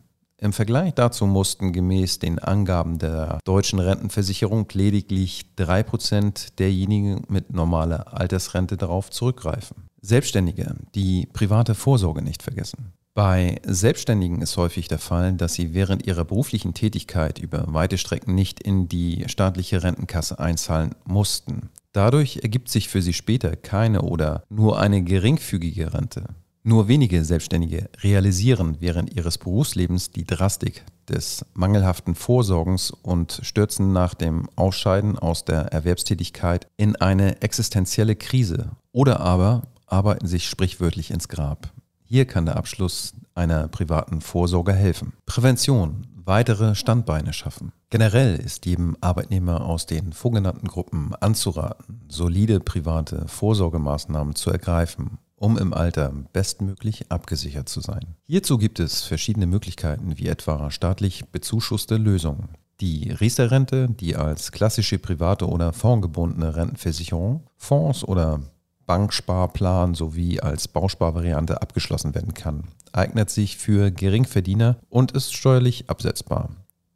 Im 0.45 0.53
Vergleich 0.53 0.93
dazu 0.93 1.27
mussten 1.27 1.73
gemäß 1.73 2.19
den 2.19 2.39
Angaben 2.39 2.99
der 2.99 3.39
deutschen 3.47 3.79
Rentenversicherung 3.79 4.69
lediglich 4.75 5.47
3% 5.57 6.57
derjenigen 6.59 7.23
mit 7.29 7.55
normaler 7.55 8.13
Altersrente 8.13 8.77
darauf 8.77 9.09
zurückgreifen. 9.09 9.89
Selbstständige, 10.03 10.75
die 10.95 11.27
private 11.33 11.75
Vorsorge 11.75 12.21
nicht 12.21 12.43
vergessen. 12.43 12.93
Bei 13.15 13.59
Selbstständigen 13.65 14.43
ist 14.43 14.59
häufig 14.59 14.87
der 14.87 14.99
Fall, 14.99 15.33
dass 15.33 15.55
sie 15.55 15.73
während 15.73 16.07
ihrer 16.07 16.27
beruflichen 16.27 16.75
Tätigkeit 16.75 17.39
über 17.39 17.65
weite 17.69 17.97
Strecken 17.97 18.35
nicht 18.35 18.61
in 18.61 18.87
die 18.87 19.25
staatliche 19.29 19.83
Rentenkasse 19.83 20.39
einzahlen 20.41 20.95
mussten. 21.07 21.71
Dadurch 21.93 22.41
ergibt 22.43 22.69
sich 22.69 22.91
für 22.91 23.01
sie 23.01 23.15
später 23.15 23.57
keine 23.57 24.03
oder 24.03 24.43
nur 24.51 24.79
eine 24.79 25.03
geringfügige 25.03 25.95
Rente. 25.95 26.25
Nur 26.67 26.89
wenige 26.89 27.27
Selbstständige 27.27 27.91
realisieren 28.03 28.79
während 28.81 29.15
ihres 29.15 29.37
Berufslebens 29.37 30.13
die 30.13 30.25
Drastik 30.25 30.83
des 31.07 31.45
mangelhaften 31.53 32.15
Vorsorgens 32.15 32.91
und 32.91 33.39
stürzen 33.43 33.93
nach 33.93 34.15
dem 34.15 34.49
Ausscheiden 34.57 35.19
aus 35.19 35.45
der 35.45 35.75
Erwerbstätigkeit 35.75 36.67
in 36.79 36.97
eine 36.97 37.43
existenzielle 37.43 38.17
Krise 38.17 38.71
oder 38.93 39.21
aber 39.21 39.65
arbeiten 39.87 40.27
sich 40.27 40.49
sprichwörtlich 40.49 41.11
ins 41.11 41.29
Grab. 41.29 41.71
Hier 42.03 42.25
kann 42.25 42.47
der 42.47 42.57
Abschluss 42.57 43.13
einer 43.35 43.69
privaten 43.69 44.23
Vorsorge 44.23 44.73
helfen. 44.73 45.13
Prävention, 45.27 46.07
weitere 46.25 46.75
Standbeine 46.75 47.35
schaffen. 47.35 47.73
Generell 47.91 48.37
ist 48.37 48.65
jedem 48.65 48.97
Arbeitnehmer 49.03 49.67
aus 49.67 49.85
den 49.85 50.15
vorgenannten 50.15 50.69
Gruppen 50.69 51.15
anzuraten, 51.21 52.01
solide 52.09 52.61
private 52.61 53.29
Vorsorgemaßnahmen 53.29 54.35
zu 54.35 54.51
ergreifen, 54.51 55.19
um 55.37 55.59
im 55.59 55.75
Alter 55.75 56.13
bestmöglich 56.33 57.11
abgesichert 57.11 57.69
zu 57.69 57.81
sein. 57.81 58.17
Hierzu 58.27 58.59
gibt 58.59 58.81
es 58.81 59.03
verschiedene 59.03 59.47
Möglichkeiten, 59.47 60.19
wie 60.19 60.29
etwa 60.29 60.71
staatlich 60.71 61.27
bezuschusste 61.27 61.97
Lösungen. 61.97 62.49
Die 62.81 63.11
Riester-Rente, 63.11 63.89
die 63.89 64.17
als 64.17 64.51
klassische 64.51 64.99
private 64.99 65.49
oder 65.49 65.73
fondgebundene 65.73 66.57
Rentenversicherung, 66.57 67.45
Fonds 67.57 68.05
oder 68.05 68.41
Banksparplan 68.87 69.95
sowie 69.95 70.41
als 70.41 70.69
Bausparvariante 70.69 71.63
abgeschlossen 71.63 72.15
werden 72.15 72.35
kann, 72.35 72.65
eignet 72.93 73.31
sich 73.31 73.57
für 73.57 73.91
Geringverdiener 73.91 74.77
und 74.89 75.13
ist 75.13 75.35
steuerlich 75.35 75.89
absetzbar. 75.89 76.51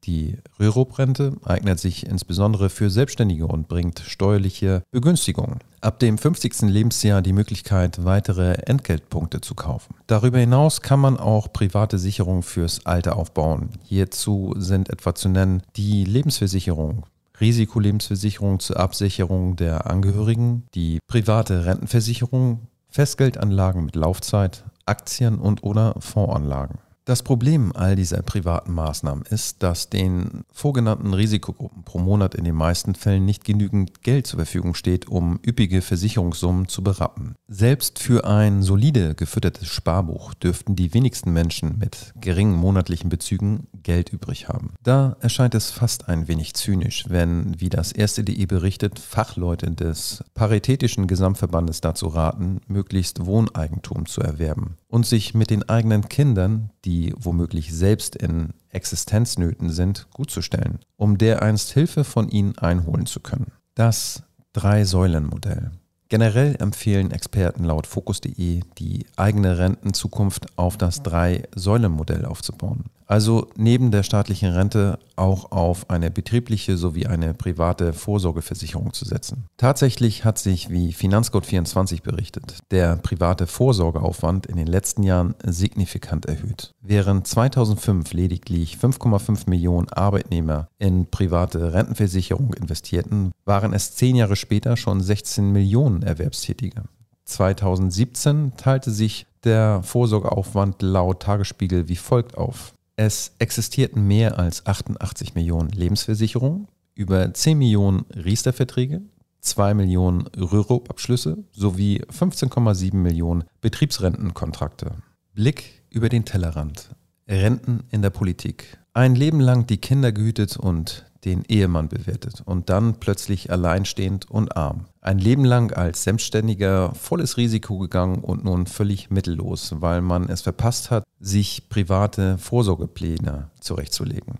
Die 0.09 0.39
Rürup-Rente 0.59 1.35
eignet 1.45 1.79
sich 1.79 2.07
insbesondere 2.07 2.71
für 2.71 2.89
Selbstständige 2.89 3.47
und 3.47 3.69
bringt 3.69 3.99
steuerliche 3.99 4.83
Begünstigungen. 4.91 5.59
Ab 5.83 5.99
dem 5.99 6.17
50. 6.17 6.63
Lebensjahr 6.63 7.21
die 7.21 7.35
Möglichkeit, 7.35 8.07
weitere 8.07 8.55
Entgeltpunkte 8.55 9.43
zu 9.43 9.55
kaufen. 9.55 9.95
Darüber 10.07 10.39
hinaus 10.39 10.81
kann 10.81 10.99
man 10.99 11.19
auch 11.19 11.53
private 11.53 11.99
Sicherungen 11.99 12.43
fürs 12.43 12.87
Alter 12.87 13.17
aufbauen. 13.17 13.69
Hierzu 13.85 14.55
sind 14.57 14.89
etwa 14.89 15.15
zu 15.15 15.29
nennen 15.29 15.63
die 15.77 16.05
Lebensversicherung, 16.05 17.05
Risikolebensversicherung 17.39 18.61
zur 18.61 18.81
Absicherung 18.81 19.57
der 19.57 19.91
Angehörigen, 19.91 20.65
die 20.75 21.01
private 21.07 21.67
Rentenversicherung, 21.67 22.61
Festgeldanlagen 22.89 23.85
mit 23.85 23.95
Laufzeit, 23.95 24.65
Aktien 24.87 25.39
und 25.39 25.63
oder 25.63 25.97
Fondsanlagen. 26.01 26.79
Das 27.09 27.23
Problem 27.23 27.73
all 27.75 27.97
dieser 27.97 28.21
privaten 28.21 28.75
Maßnahmen 28.75 29.25
ist, 29.31 29.63
dass 29.63 29.89
den 29.89 30.45
vorgenannten 30.53 31.15
Risikogruppen 31.15 31.83
pro 31.83 31.99
Monat 31.99 32.35
in 32.35 32.45
den 32.45 32.55
meisten 32.55 32.95
Fällen 32.95 33.25
nicht 33.25 33.47
genügend 33.47 34.03
Geld 34.03 34.27
zur 34.27 34.41
Verfügung 34.41 34.75
steht, 34.75 35.09
um 35.09 35.41
üppige 35.43 35.81
Versicherungssummen 35.81 36.69
zu 36.69 36.83
berappen. 36.83 37.35
Selbst 37.47 37.99
für 37.99 38.27
ein 38.27 38.61
solide 38.61 39.15
gefüttertes 39.15 39.69
Sparbuch 39.69 40.35
dürften 40.35 40.77
die 40.77 40.93
wenigsten 40.93 41.33
Menschen 41.33 41.79
mit 41.79 42.13
geringen 42.21 42.57
monatlichen 42.57 43.09
Bezügen 43.09 43.69
Geld 43.83 44.11
übrig 44.11 44.51
haben. 44.51 44.75
Da 44.83 45.17
erscheint 45.21 45.55
es 45.55 45.71
fast 45.71 46.11
ein 46.11 46.29
wenig 46.29 46.53
zynisch, 46.53 47.07
wenn, 47.09 47.59
wie 47.59 47.71
das 47.71 47.91
erste.de 47.91 48.45
berichtet, 48.45 48.99
Fachleute 48.99 49.71
des 49.71 50.23
Paritätischen 50.35 51.07
Gesamtverbandes 51.07 51.81
dazu 51.81 52.09
raten, 52.09 52.61
möglichst 52.67 53.25
Wohneigentum 53.25 54.05
zu 54.05 54.21
erwerben 54.21 54.77
und 54.89 55.07
sich 55.07 55.33
mit 55.33 55.49
den 55.49 55.67
eigenen 55.71 56.11
Kindern, 56.11 56.71
die 56.85 56.98
womöglich 57.19 57.73
selbst 57.75 58.17
in 58.17 58.51
Existenznöten 58.71 59.71
sind, 59.71 60.09
gutzustellen, 60.13 60.81
um 60.97 61.19
dereinst 61.19 61.73
Hilfe 61.73 62.05
von 62.05 62.29
ihnen 62.29 62.57
einholen 62.59 63.07
zu 63.07 63.21
können. 63.21 63.53
Das 63.75 64.23
Drei-Säulen-Modell. 64.53 65.71
Generell 66.09 66.57
empfehlen 66.59 67.11
Experten 67.11 67.65
laut 67.65 67.87
Fokus.de, 67.87 68.63
die 68.79 69.07
eigene 69.17 69.59
Rentenzukunft 69.59 70.59
auf 70.59 70.79
das 70.79 71.03
Drei-Säulen-Modell 71.03 72.25
aufzubauen. 72.25 72.85
Also 73.09 73.49
neben 73.57 73.91
der 73.91 74.03
staatlichen 74.03 74.53
Rente 74.53 74.99
auch 75.17 75.51
auf 75.51 75.89
eine 75.89 76.11
betriebliche 76.11 76.77
sowie 76.77 77.07
eine 77.07 77.33
private 77.33 77.95
Vorsorgeversicherung 77.95 78.93
zu 78.93 79.07
setzen. 79.07 79.47
Tatsächlich 79.57 80.27
hat 80.27 80.39
sich, 80.39 80.69
wie 80.69 80.93
Finanzcode24 80.93 82.03
berichtet, 82.03 82.59
der 82.71 82.97
private 82.97 83.47
Vorsorgeaufwand 83.47 84.45
in 84.45 84.57
den 84.57 84.67
letzten 84.67 85.03
Jahren 85.03 85.35
signifikant 85.43 86.27
erhöht. 86.27 86.75
Während 86.83 87.27
2005 87.27 88.13
lediglich 88.13 88.77
5,5 88.77 89.49
Millionen 89.49 89.89
Arbeitnehmer 89.89 90.69
in 90.79 91.07
private 91.07 91.73
Rentenversicherung 91.73 92.53
investierten, 92.53 93.33
waren 93.47 93.73
es 93.73 93.97
zehn 93.97 94.17
Jahre 94.17 94.37
später 94.37 94.77
schon 94.77 95.01
16 95.01 95.51
Millionen 95.51 96.03
Erwerbstätige. 96.03 96.83
2017 97.25 98.53
teilte 98.59 98.91
sich 98.91 99.27
der 99.45 99.83
Vorsorgeaufwand 99.83 100.83
laut 100.83 101.23
Tagesspiegel 101.23 101.89
wie 101.89 101.97
folgt 101.97 102.37
auf. 102.37 102.75
Es 103.01 103.31
existierten 103.39 104.09
mehr 104.09 104.41
als 104.41 104.67
88 104.67 105.37
Millionen 105.37 105.69
Lebensversicherungen, 105.69 106.67
über 106.97 107.33
10 107.33 107.57
Millionen 107.57 108.07
Riester-Verträge, 108.11 109.03
2 109.39 109.75
Millionen 109.75 110.27
Rürup-Abschlüsse 110.27 111.45
sowie 111.53 112.03
15,7 112.11 112.97
Millionen 112.97 113.45
Betriebsrentenkontrakte. 113.61 114.97
Blick 115.33 115.85
über 115.91 116.09
den 116.09 116.25
Tellerrand. 116.25 116.89
Renten 117.29 117.85
in 117.93 118.03
der 118.03 118.11
Politik. 118.11 118.79
Ein 118.95 119.15
Leben 119.15 119.39
lang 119.39 119.69
die 119.69 119.77
Kinder 119.77 120.11
gehütet 120.11 120.57
und 120.57 121.08
den 121.29 121.45
Ehemann 121.47 121.89
bewertet 121.89 122.43
und 122.45 122.71
dann 122.71 122.95
plötzlich 123.01 123.51
alleinstehend 123.53 124.31
und 124.31 124.57
arm. 124.57 124.87
Ein 125.03 125.19
Leben 125.19 125.45
lang 125.45 125.73
als 125.73 126.03
Selbstständiger 126.05 126.95
volles 126.95 127.37
Risiko 127.37 127.79
gegangen 127.79 128.25
und 128.25 128.45
nun 128.45 128.67
völlig 128.67 129.11
mittellos, 129.11 129.75
weil 129.81 130.01
man 130.01 130.29
es 130.29 130.41
verpasst 130.41 130.91
hat, 130.91 131.05
sich 131.21 131.69
private 131.69 132.39
Vorsorgepläne 132.39 133.51
zurechtzulegen. 133.61 134.39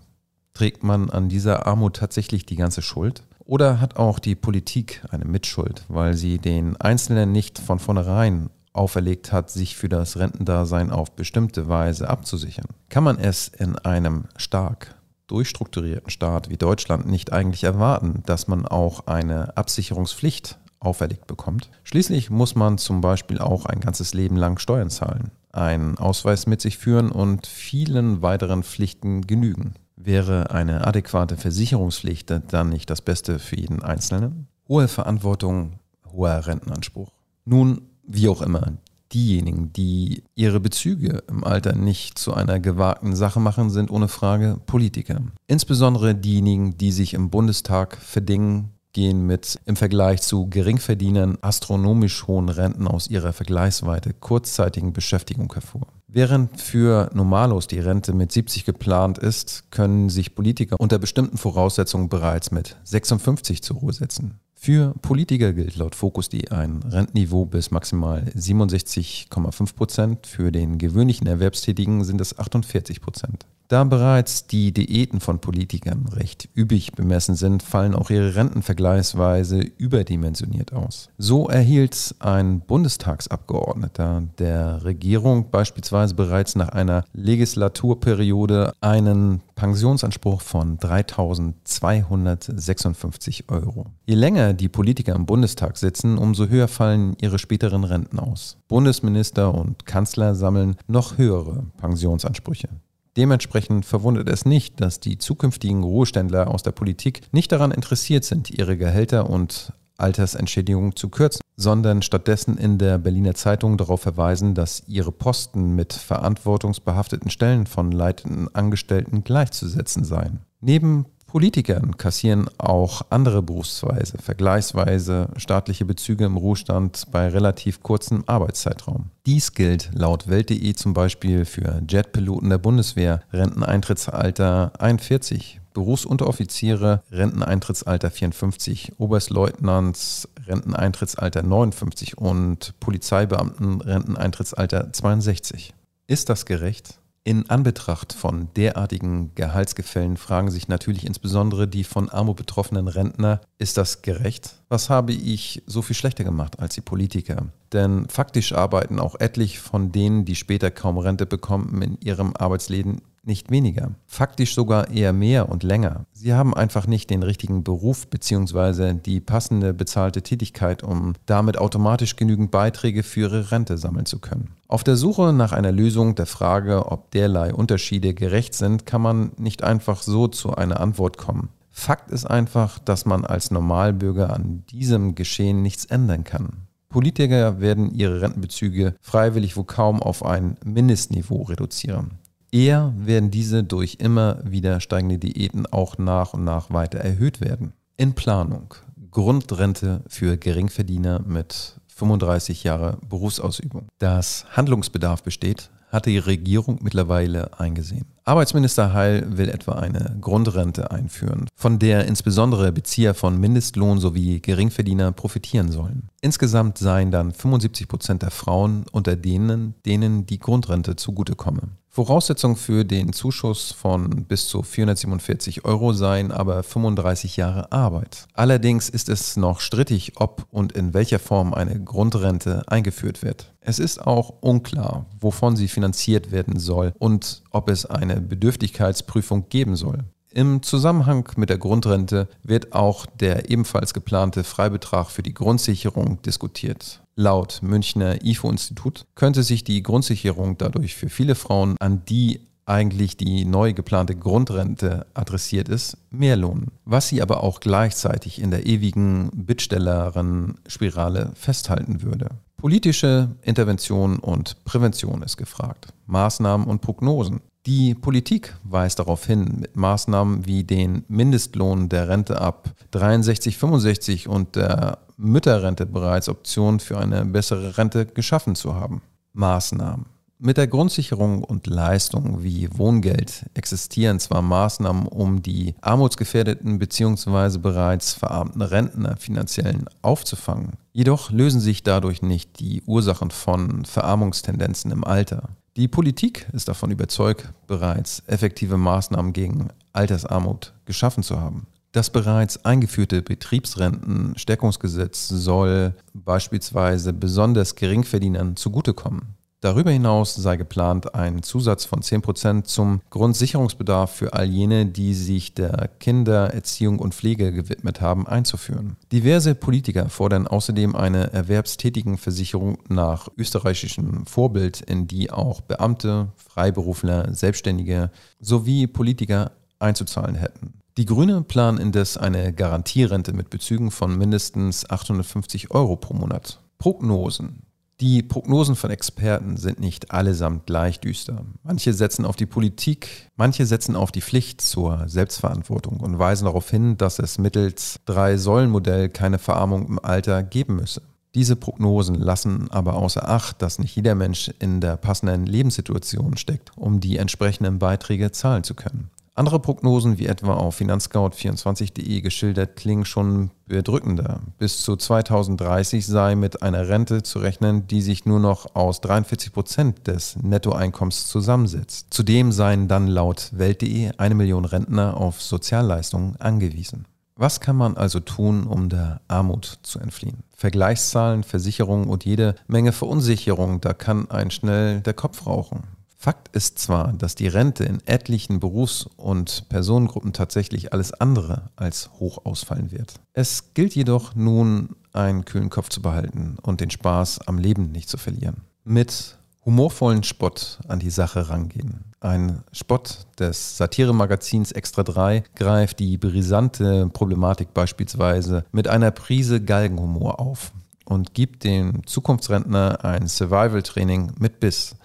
Trägt 0.53 0.83
man 0.83 1.09
an 1.09 1.29
dieser 1.29 1.67
Armut 1.67 1.97
tatsächlich 1.97 2.45
die 2.45 2.55
ganze 2.55 2.81
Schuld? 2.81 3.23
Oder 3.45 3.79
hat 3.79 3.97
auch 3.97 4.19
die 4.19 4.35
Politik 4.35 5.01
eine 5.09 5.25
Mitschuld, 5.25 5.85
weil 5.87 6.15
sie 6.15 6.37
den 6.39 6.75
Einzelnen 6.77 7.31
nicht 7.31 7.59
von 7.59 7.79
vornherein 7.79 8.49
auferlegt 8.73 9.31
hat, 9.31 9.49
sich 9.49 9.75
für 9.75 9.89
das 9.89 10.17
Rentendasein 10.17 10.91
auf 10.91 11.15
bestimmte 11.15 11.67
Weise 11.67 12.09
abzusichern? 12.09 12.67
Kann 12.89 13.03
man 13.03 13.17
es 13.17 13.47
in 13.47 13.77
einem 13.77 14.25
stark 14.37 14.98
durchstrukturierten 15.29 16.09
Staat 16.09 16.49
wie 16.49 16.57
Deutschland 16.57 17.07
nicht 17.07 17.31
eigentlich 17.31 17.63
erwarten, 17.63 18.23
dass 18.25 18.47
man 18.47 18.65
auch 18.65 19.07
eine 19.07 19.55
Absicherungspflicht 19.57 20.57
auferlegt 20.79 21.27
bekommt. 21.27 21.69
Schließlich 21.83 22.29
muss 22.29 22.55
man 22.55 22.77
zum 22.77 23.01
Beispiel 23.01 23.39
auch 23.39 23.65
ein 23.65 23.79
ganzes 23.79 24.13
Leben 24.13 24.37
lang 24.37 24.59
Steuern 24.59 24.89
zahlen, 24.89 25.31
einen 25.51 25.97
Ausweis 25.97 26.47
mit 26.47 26.61
sich 26.61 26.77
führen 26.77 27.11
und 27.11 27.47
vielen 27.47 28.21
weiteren 28.21 28.63
Pflichten 28.63 29.27
genügen. 29.27 29.73
Wäre 29.95 30.51
eine 30.51 30.87
adäquate 30.87 31.35
Versicherungspflicht 31.35 32.33
dann 32.53 32.69
nicht 32.69 32.89
das 32.89 33.01
Beste 33.01 33.37
für 33.37 33.57
jeden 33.57 33.83
Einzelnen? 33.83 34.47
Hohe 34.67 34.87
Verantwortung, 34.87 35.79
hoher 36.11 36.47
Rentenanspruch. 36.47 37.11
Nun, 37.43 37.81
wie 38.03 38.29
auch 38.29 38.41
immer, 38.41 38.73
diejenigen, 39.13 39.73
die 39.73 40.23
ihre 40.35 40.59
Bezüge 40.59 41.23
im 41.27 41.43
Alter 41.43 41.75
nicht 41.75 42.17
zu 42.17 42.33
einer 42.33 42.59
gewagten 42.59 43.15
Sache 43.15 43.39
machen, 43.39 43.69
sind 43.69 43.91
ohne 43.91 44.07
Frage 44.07 44.59
Politiker. 44.65 45.21
Insbesondere 45.47 46.15
diejenigen, 46.15 46.77
die 46.77 46.91
sich 46.91 47.13
im 47.13 47.29
Bundestag 47.29 47.97
verdingen, 47.97 48.71
gehen 48.93 49.25
mit 49.25 49.59
im 49.65 49.75
Vergleich 49.75 50.21
zu 50.21 50.47
Geringverdienern 50.47 51.37
astronomisch 51.41 52.27
hohen 52.27 52.49
Renten 52.49 52.87
aus 52.87 53.07
ihrer 53.07 53.33
vergleichsweise 53.33 54.13
kurzzeitigen 54.19 54.93
Beschäftigung 54.93 55.51
hervor. 55.53 55.87
Während 56.07 56.59
für 56.59 57.11
Normalos 57.13 57.67
die 57.67 57.79
Rente 57.79 58.13
mit 58.13 58.31
70 58.31 58.65
geplant 58.65 59.19
ist, 59.19 59.71
können 59.71 60.09
sich 60.09 60.33
Politiker 60.33 60.75
unter 60.79 60.97
bestimmten 60.97 61.37
Voraussetzungen 61.37 62.09
bereits 62.09 62.49
mit 62.49 62.77
56 62.83 63.61
zur 63.61 63.77
Ruhe 63.77 63.93
setzen. 63.93 64.39
Für 64.55 64.93
Politiker 65.01 65.53
gilt 65.53 65.77
laut 65.77 65.95
Fokus.de 65.95 66.49
ein 66.49 66.81
Rentenniveau 66.83 67.45
bis 67.45 67.71
maximal 67.71 68.23
67,5 68.35 69.75
Prozent. 69.75 70.27
Für 70.27 70.51
den 70.51 70.79
gewöhnlichen 70.79 71.27
Erwerbstätigen 71.27 72.03
sind 72.03 72.19
es 72.19 72.37
48 72.37 73.01
Prozent. 73.01 73.45
Da 73.69 73.83
bereits 73.83 74.47
die 74.47 74.73
Diäten 74.73 75.19
von 75.19 75.37
Politikern 75.37 76.07
recht 76.07 76.49
üppig 76.57 76.93
bemessen 76.93 77.35
sind, 77.35 77.61
fallen 77.61 77.93
auch 77.93 78.09
ihre 78.09 78.33
Renten 78.33 78.63
vergleichsweise 78.63 79.59
überdimensioniert 79.59 80.73
aus. 80.73 81.11
So 81.19 81.49
erhielt 81.49 82.15
ein 82.17 82.61
Bundestagsabgeordneter 82.61 84.23
der 84.39 84.83
Regierung 84.83 85.51
beispielsweise 85.51 86.15
bereits 86.15 86.55
nach 86.55 86.69
einer 86.69 87.05
Legislaturperiode 87.13 88.73
einen 88.81 89.43
Pensionsanspruch 89.53 90.41
von 90.41 90.79
3.256 90.79 93.49
Euro. 93.49 93.85
Je 94.07 94.15
länger 94.15 94.53
die 94.53 94.69
Politiker 94.69 95.13
im 95.13 95.27
Bundestag 95.27 95.77
sitzen, 95.77 96.17
umso 96.17 96.47
höher 96.47 96.69
fallen 96.69 97.15
ihre 97.21 97.37
späteren 97.37 97.83
Renten 97.83 98.17
aus. 98.17 98.57
Bundesminister 98.67 99.53
und 99.53 99.85
Kanzler 99.85 100.33
sammeln 100.33 100.75
noch 100.87 101.19
höhere 101.19 101.67
Pensionsansprüche. 101.77 102.69
Dementsprechend 103.17 103.85
verwundert 103.85 104.29
es 104.29 104.45
nicht, 104.45 104.79
dass 104.81 104.99
die 104.99 105.17
zukünftigen 105.17 105.83
Ruheständler 105.83 106.47
aus 106.47 106.63
der 106.63 106.71
Politik 106.71 107.21
nicht 107.31 107.51
daran 107.51 107.71
interessiert 107.71 108.23
sind, 108.23 108.49
ihre 108.49 108.77
Gehälter 108.77 109.29
und 109.29 109.73
Altersentschädigungen 109.97 110.95
zu 110.95 111.09
kürzen, 111.09 111.41
sondern 111.57 112.01
stattdessen 112.01 112.57
in 112.57 112.77
der 112.77 112.97
Berliner 112.97 113.33
Zeitung 113.33 113.77
darauf 113.77 114.01
verweisen, 114.01 114.55
dass 114.55 114.83
ihre 114.87 115.11
Posten 115.11 115.75
mit 115.75 115.93
verantwortungsbehafteten 115.93 117.29
Stellen 117.29 117.67
von 117.67 117.91
leitenden 117.91 118.53
Angestellten 118.55 119.23
gleichzusetzen 119.23 120.05
seien. 120.05 120.39
Neben 120.61 121.05
Politikern 121.29 121.95
kassieren 121.95 122.49
auch 122.57 123.03
andere 123.11 123.43
Berufsweise 123.43 124.17
vergleichsweise 124.17 125.29
staatliche 125.37 125.85
Bezüge 125.85 126.25
im 126.25 126.37
Ruhestand 126.37 127.05
bei 127.11 127.27
relativ 127.27 127.83
kurzem 127.83 128.23
Arbeitszeitraum. 128.25 129.11
Dies 129.27 129.53
gilt 129.53 129.91
laut 129.93 130.27
Welt.de 130.27 130.73
zum 130.73 130.93
Beispiel 130.93 131.45
für 131.45 131.83
Jetpiloten 131.87 132.49
der 132.49 132.57
Bundeswehr, 132.57 133.21
Renteneintrittsalter 133.31 134.73
41, 134.79 135.61
Berufsunteroffiziere, 135.73 137.03
Renteneintrittsalter 137.11 138.09
54, 138.09 138.93
Oberstleutnants, 138.97 140.27
Renteneintrittsalter 140.47 141.43
59 141.43 142.17
und 142.17 142.73
Polizeibeamten, 142.79 143.81
Renteneintrittsalter 143.81 144.91
62. 144.91 145.75
Ist 146.07 146.29
das 146.29 146.47
gerecht? 146.47 146.98
In 147.25 147.49
Anbetracht 147.49 148.13
von 148.13 148.47
derartigen 148.55 149.35
Gehaltsgefällen 149.35 150.17
fragen 150.17 150.49
sich 150.49 150.67
natürlich 150.67 151.05
insbesondere 151.05 151.67
die 151.67 151.83
von 151.83 152.09
Armut 152.09 152.37
betroffenen 152.37 152.87
Rentner, 152.87 153.41
ist 153.57 153.77
das 153.77 154.01
gerecht? 154.01 154.55
Was 154.69 154.89
habe 154.89 155.11
ich 155.11 155.61
so 155.65 155.81
viel 155.81 155.95
schlechter 155.95 156.23
gemacht 156.23 156.59
als 156.59 156.75
die 156.75 156.81
Politiker? 156.81 157.47
Denn 157.73 158.07
faktisch 158.07 158.53
arbeiten 158.53 158.99
auch 158.99 159.19
etlich 159.19 159.59
von 159.59 159.91
denen, 159.91 160.25
die 160.25 160.35
später 160.35 160.71
kaum 160.71 160.97
Rente 160.97 161.25
bekommen, 161.25 161.81
in 161.81 161.97
ihrem 162.01 162.35
Arbeitsleben 162.35 163.01
nicht 163.23 163.51
weniger, 163.51 163.91
faktisch 164.05 164.53
sogar 164.53 164.89
eher 164.89 165.13
mehr 165.13 165.49
und 165.49 165.63
länger. 165.63 166.05
Sie 166.13 166.33
haben 166.33 166.53
einfach 166.53 166.87
nicht 166.87 167.09
den 167.09 167.23
richtigen 167.23 167.63
Beruf 167.63 168.07
bzw. 168.07 168.93
die 168.93 169.19
passende 169.19 169.73
bezahlte 169.73 170.21
Tätigkeit, 170.21 170.83
um 170.83 171.13
damit 171.25 171.57
automatisch 171.57 172.15
genügend 172.15 172.51
Beiträge 172.51 173.03
für 173.03 173.21
ihre 173.21 173.51
Rente 173.51 173.77
sammeln 173.77 174.05
zu 174.05 174.19
können. 174.19 174.55
Auf 174.67 174.83
der 174.83 174.95
Suche 174.95 175.33
nach 175.33 175.51
einer 175.51 175.71
Lösung 175.71 176.15
der 176.15 176.25
Frage, 176.25 176.91
ob 176.91 177.11
derlei 177.11 177.53
Unterschiede 177.53 178.13
gerecht 178.13 178.53
sind, 178.53 178.85
kann 178.85 179.01
man 179.01 179.31
nicht 179.37 179.63
einfach 179.63 180.01
so 180.01 180.27
zu 180.27 180.55
einer 180.55 180.79
Antwort 180.79 181.17
kommen. 181.17 181.49
Fakt 181.71 182.11
ist 182.11 182.25
einfach, 182.25 182.77
dass 182.79 183.05
man 183.05 183.25
als 183.25 183.51
Normalbürger 183.51 184.33
an 184.33 184.63
diesem 184.69 185.15
Geschehen 185.15 185.61
nichts 185.61 185.85
ändern 185.85 186.23
kann. 186.23 186.67
Politiker 186.89 187.61
werden 187.61 187.93
ihre 187.93 188.21
Rentenbezüge 188.21 188.95
freiwillig 188.99 189.55
wo 189.55 189.63
kaum 189.63 190.01
auf 190.01 190.25
ein 190.25 190.57
Mindestniveau 190.65 191.43
reduzieren. 191.43 192.17
Eher 192.51 192.93
werden 192.97 193.29
diese 193.29 193.63
durch 193.63 193.97
immer 193.99 194.39
wieder 194.43 194.79
steigende 194.79 195.19
Diäten 195.19 195.65
auch 195.67 195.97
nach 195.97 196.33
und 196.33 196.43
nach 196.43 196.71
weiter 196.71 196.99
erhöht 196.99 197.41
werden. 197.41 197.73
In 197.97 198.13
Planung. 198.13 198.73
Grundrente 199.11 200.01
für 200.07 200.37
Geringverdiener 200.37 201.19
mit 201.19 201.79
35 201.87 202.63
Jahre 202.63 202.97
Berufsausübung. 203.07 203.87
Dass 203.99 204.45
Handlungsbedarf 204.55 205.23
besteht, 205.23 205.69
hat 205.91 206.05
die 206.05 206.19
Regierung 206.19 206.79
mittlerweile 206.81 207.59
eingesehen. 207.59 208.05
Arbeitsminister 208.23 208.93
Heil 208.93 209.25
will 209.37 209.49
etwa 209.49 209.73
eine 209.73 210.17
Grundrente 210.21 210.91
einführen, 210.91 211.47
von 211.55 211.79
der 211.79 212.05
insbesondere 212.05 212.71
Bezieher 212.71 213.15
von 213.15 213.39
Mindestlohn 213.39 213.99
sowie 213.99 214.39
Geringverdiener 214.39 215.11
profitieren 215.11 215.71
sollen. 215.71 216.09
Insgesamt 216.21 216.77
seien 216.77 217.09
dann 217.09 217.31
75 217.31 217.87
Prozent 217.87 218.21
der 218.21 218.31
Frauen 218.31 218.85
unter 218.91 219.15
denen, 219.15 219.73
denen 219.85 220.27
die 220.27 220.37
Grundrente 220.37 220.95
zugutekomme. 220.95 221.69
Voraussetzung 221.99 222.55
für 222.55 222.85
den 222.85 223.11
Zuschuss 223.11 223.73
von 223.73 224.23
bis 224.23 224.47
zu 224.47 224.63
447 224.63 225.65
Euro 225.65 225.91
seien 225.91 226.31
aber 226.31 226.63
35 226.63 227.35
Jahre 227.35 227.73
Arbeit. 227.73 228.25
Allerdings 228.33 228.87
ist 228.87 229.09
es 229.09 229.35
noch 229.35 229.59
strittig, 229.59 230.13
ob 230.15 230.47
und 230.49 230.71
in 230.71 230.93
welcher 230.93 231.19
Form 231.19 231.53
eine 231.53 231.83
Grundrente 231.83 232.63
eingeführt 232.67 233.21
wird. 233.21 233.53
Es 233.59 233.79
ist 233.79 233.99
auch 234.07 234.29
unklar, 234.39 235.07
wovon 235.19 235.57
sie 235.57 235.67
finanziert 235.67 236.31
werden 236.31 236.57
soll 236.57 236.93
und 236.99 237.43
ob 237.51 237.69
es 237.69 237.85
eine 237.85 238.21
Bedürftigkeitsprüfung 238.21 239.49
geben 239.49 239.75
soll. 239.75 240.05
Im 240.31 240.61
Zusammenhang 240.61 241.27
mit 241.37 241.49
der 241.49 241.57
Grundrente 241.57 242.27
wird 242.43 242.73
auch 242.73 243.07
der 243.07 243.49
ebenfalls 243.49 243.93
geplante 243.93 244.43
Freibetrag 244.43 245.09
für 245.09 245.23
die 245.23 245.33
Grundsicherung 245.33 246.21
diskutiert. 246.21 247.01
Laut 247.15 247.59
Münchner 247.63 248.23
IFO-Institut 248.23 249.05
könnte 249.15 249.41
sich 249.41 249.63
die 249.63 249.81
Grundsicherung 249.81 250.57
dadurch 250.57 250.95
für 250.95 251.09
viele 251.09 251.33
Frauen, 251.35 251.75
an 251.79 252.03
die 252.05 252.41
eigentlich 252.69 253.17
die 253.17 253.45
neu 253.45 253.73
geplante 253.73 254.15
Grundrente 254.15 255.07
adressiert 255.15 255.67
ist, 255.67 255.97
mehr 256.11 256.37
lohnen. 256.37 256.67
Was 256.85 257.07
sie 257.07 257.21
aber 257.23 257.43
auch 257.43 257.59
gleichzeitig 257.59 258.39
in 258.39 258.51
der 258.51 258.67
ewigen 258.67 259.31
Bittstellerin-Spirale 259.33 261.31
festhalten 261.33 262.03
würde. 262.03 262.29
Politische 262.57 263.29
Intervention 263.41 264.19
und 264.19 264.63
Prävention 264.65 265.23
ist 265.23 265.37
gefragt. 265.37 265.87
Maßnahmen 266.05 266.67
und 266.67 266.81
Prognosen. 266.81 267.41
Die 267.69 267.93
Politik 267.93 268.55
weist 268.63 268.97
darauf 268.97 269.27
hin, 269.27 269.57
mit 269.59 269.75
Maßnahmen 269.75 270.47
wie 270.47 270.63
den 270.63 271.03
Mindestlohn 271.07 271.87
der 271.87 272.09
Rente 272.09 272.41
ab 272.41 272.71
63, 272.89 273.59
65 273.59 274.27
und 274.27 274.55
der 274.55 274.97
Mütterrente 275.17 275.85
bereits 275.85 276.29
Optionen 276.29 276.79
für 276.79 276.97
eine 276.97 277.23
bessere 277.25 277.77
Rente 277.77 278.07
geschaffen 278.07 278.55
zu 278.55 278.73
haben. 278.73 279.03
Maßnahmen. 279.33 280.07
Mit 280.39 280.57
der 280.57 280.65
Grundsicherung 280.65 281.43
und 281.43 281.67
Leistungen 281.67 282.41
wie 282.41 282.75
Wohngeld 282.75 283.45
existieren 283.53 284.19
zwar 284.19 284.41
Maßnahmen, 284.41 285.05
um 285.05 285.43
die 285.43 285.75
armutsgefährdeten 285.81 286.79
bzw. 286.79 287.59
bereits 287.59 288.13
verarmten 288.13 288.63
Rentner 288.63 289.15
finanziell 289.17 289.85
aufzufangen. 290.01 290.71
Jedoch 290.91 291.29
lösen 291.29 291.61
sich 291.61 291.83
dadurch 291.83 292.23
nicht 292.23 292.59
die 292.61 292.81
Ursachen 292.87 293.29
von 293.29 293.85
Verarmungstendenzen 293.85 294.91
im 294.91 295.03
Alter. 295.03 295.49
Die 295.79 295.87
Politik 295.87 296.47
ist 296.51 296.67
davon 296.67 296.91
überzeugt, 296.91 297.47
bereits 297.65 298.21
effektive 298.27 298.75
Maßnahmen 298.75 299.31
gegen 299.31 299.69
Altersarmut 299.93 300.73
geschaffen 300.83 301.23
zu 301.23 301.39
haben. 301.39 301.67
Das 301.93 302.09
bereits 302.09 302.65
eingeführte 302.65 303.21
Betriebsrentenstärkungsgesetz 303.21 305.29
soll 305.29 305.93
beispielsweise 306.13 307.13
besonders 307.13 307.75
Geringverdienern 307.75 308.57
zugutekommen. 308.57 309.35
Darüber 309.61 309.91
hinaus 309.91 310.35
sei 310.35 310.55
geplant, 310.55 311.15
einen 311.15 311.43
Zusatz 311.43 311.83
von 311.83 312.01
10% 312.01 312.63
zum 312.63 313.01
Grundsicherungsbedarf 313.09 314.09
für 314.09 314.33
all 314.33 314.45
jene, 314.45 314.85
die 314.85 315.13
sich 315.13 315.53
der 315.53 315.89
Kindererziehung 315.99 316.99
und 316.99 317.13
Pflege 317.13 317.51
gewidmet 317.51 317.99
haben, 317.99 318.25
einzuführen. 318.25 318.95
Diverse 319.11 319.55
Politiker 319.55 320.07
fordern 320.07 320.47
außerdem 320.47 320.95
eine 320.95 321.33
Erwerbstätigenversicherung 321.33 322.77
nach 322.87 323.27
österreichischem 323.37 324.25
Vorbild, 324.25 324.79
in 324.79 325.07
die 325.07 325.29
auch 325.29 325.59
Beamte, 325.59 326.29
Freiberufler, 326.37 327.33
Selbstständige 327.33 328.11
sowie 328.39 328.87
Politiker 328.87 329.51
einzuzahlen 329.77 330.35
hätten. 330.35 330.73
Die 330.95 331.05
Grüne 331.05 331.41
planen 331.41 331.79
indes 331.79 332.17
eine 332.17 332.53
Garantierente 332.53 333.33
mit 333.33 333.49
Bezügen 333.49 333.91
von 333.91 334.17
mindestens 334.17 334.89
850 334.89 335.71
Euro 335.71 335.97
pro 335.97 336.13
Monat. 336.13 336.61
Prognosen. 336.77 337.63
Die 338.01 338.23
Prognosen 338.23 338.77
von 338.77 338.91
Experten 338.91 339.57
sind 339.57 339.81
nicht 339.81 340.11
allesamt 340.11 340.65
gleich 340.65 341.01
düster. 341.01 341.43
Manche 341.63 341.93
setzen 341.93 342.23
auf 342.23 342.37
die 342.37 342.45
Politik, 342.45 343.29
manche 343.35 343.65
setzen 343.65 343.97
auf 343.97 344.13
die 344.13 344.21
Pflicht 344.21 344.61
zur 344.61 345.09
Selbstverantwortung 345.09 345.99
und 345.99 346.17
weisen 346.17 346.45
darauf 346.45 346.69
hin, 346.69 346.95
dass 346.95 347.19
es 347.19 347.37
mittels 347.37 347.99
Drei-Säulen-Modell 348.05 349.09
keine 349.09 349.37
Verarmung 349.37 349.85
im 349.85 349.99
Alter 349.99 350.43
geben 350.43 350.77
müsse. 350.77 351.01
Diese 351.35 351.57
Prognosen 351.57 352.15
lassen 352.15 352.71
aber 352.71 352.93
außer 352.93 353.27
Acht, 353.27 353.61
dass 353.61 353.79
nicht 353.79 353.97
jeder 353.97 354.15
Mensch 354.15 354.49
in 354.59 354.79
der 354.79 354.95
passenden 354.95 355.45
Lebenssituation 355.45 356.37
steckt, 356.37 356.71
um 356.77 357.01
die 357.01 357.17
entsprechenden 357.17 357.79
Beiträge 357.79 358.31
zahlen 358.31 358.63
zu 358.63 358.75
können. 358.75 359.09
Andere 359.39 359.61
Prognosen, 359.61 360.19
wie 360.19 360.25
etwa 360.25 360.55
auf 360.55 360.81
finanzscout24.de 360.81 362.19
geschildert, 362.19 362.75
klingen 362.75 363.05
schon 363.05 363.51
bedrückender. 363.67 364.41
Bis 364.57 364.81
zu 364.81 364.97
2030 364.97 366.05
sei 366.05 366.35
mit 366.35 366.61
einer 366.61 366.89
Rente 366.89 367.23
zu 367.23 367.39
rechnen, 367.39 367.87
die 367.87 368.01
sich 368.01 368.25
nur 368.25 368.41
noch 368.41 368.75
aus 368.75 368.99
43 368.99 369.53
Prozent 369.53 370.07
des 370.07 370.35
Nettoeinkommens 370.41 371.27
zusammensetzt. 371.27 372.07
Zudem 372.09 372.51
seien 372.51 372.89
dann 372.89 373.07
laut 373.07 373.51
Welt.de 373.53 374.11
eine 374.17 374.35
Million 374.35 374.65
Rentner 374.65 375.15
auf 375.15 375.41
Sozialleistungen 375.41 376.35
angewiesen. 376.41 377.05
Was 377.37 377.61
kann 377.61 377.77
man 377.77 377.95
also 377.95 378.19
tun, 378.19 378.67
um 378.67 378.89
der 378.89 379.21
Armut 379.29 379.79
zu 379.83 379.99
entfliehen? 379.99 380.43
Vergleichszahlen, 380.53 381.43
Versicherungen 381.43 382.09
und 382.09 382.25
jede 382.25 382.55
Menge 382.67 382.91
Verunsicherung, 382.91 383.79
da 383.79 383.93
kann 383.93 384.29
ein 384.29 384.51
schnell 384.51 384.99
der 384.99 385.13
Kopf 385.13 385.47
rauchen. 385.47 385.83
Fakt 386.21 386.53
ist 386.53 386.79
zwar, 386.79 387.13
dass 387.13 387.35
die 387.35 387.47
Rente 387.47 387.85
in 387.85 388.05
etlichen 388.05 388.59
Berufs- 388.59 389.07
und 389.15 389.69
Personengruppen 389.69 390.33
tatsächlich 390.33 390.91
alles 390.91 391.13
andere 391.13 391.69
als 391.77 392.09
hoch 392.19 392.43
ausfallen 392.43 392.91
wird. 392.91 393.13
Es 393.31 393.73
gilt 393.73 393.95
jedoch 393.95 394.35
nun, 394.35 394.97
einen 395.13 395.45
kühlen 395.45 395.69
Kopf 395.69 395.87
zu 395.87 396.01
behalten 396.01 396.57
und 396.61 396.81
den 396.81 396.91
Spaß 396.91 397.47
am 397.47 397.57
Leben 397.57 397.93
nicht 397.93 398.09
zu 398.09 398.17
verlieren. 398.17 398.63
Mit 398.83 399.37
humorvollen 399.63 400.23
Spott 400.23 400.79
an 400.89 400.99
die 400.99 401.09
Sache 401.09 401.47
rangehen. 401.47 402.03
Ein 402.19 402.63
Spott 402.73 403.25
des 403.39 403.77
Satiremagazins 403.77 404.73
Extra 404.73 405.03
3 405.03 405.45
greift 405.55 405.99
die 405.99 406.17
brisante 406.17 407.07
Problematik 407.13 407.73
beispielsweise 407.73 408.65
mit 408.73 408.89
einer 408.89 409.11
Prise 409.11 409.63
Galgenhumor 409.63 410.41
auf 410.41 410.73
und 411.05 411.33
gibt 411.33 411.63
dem 411.63 412.05
Zukunftsrentner 412.05 413.03
ein 413.03 413.27
Survival-Training 413.27 414.33
mit 414.37 414.59
Biss. 414.59 414.95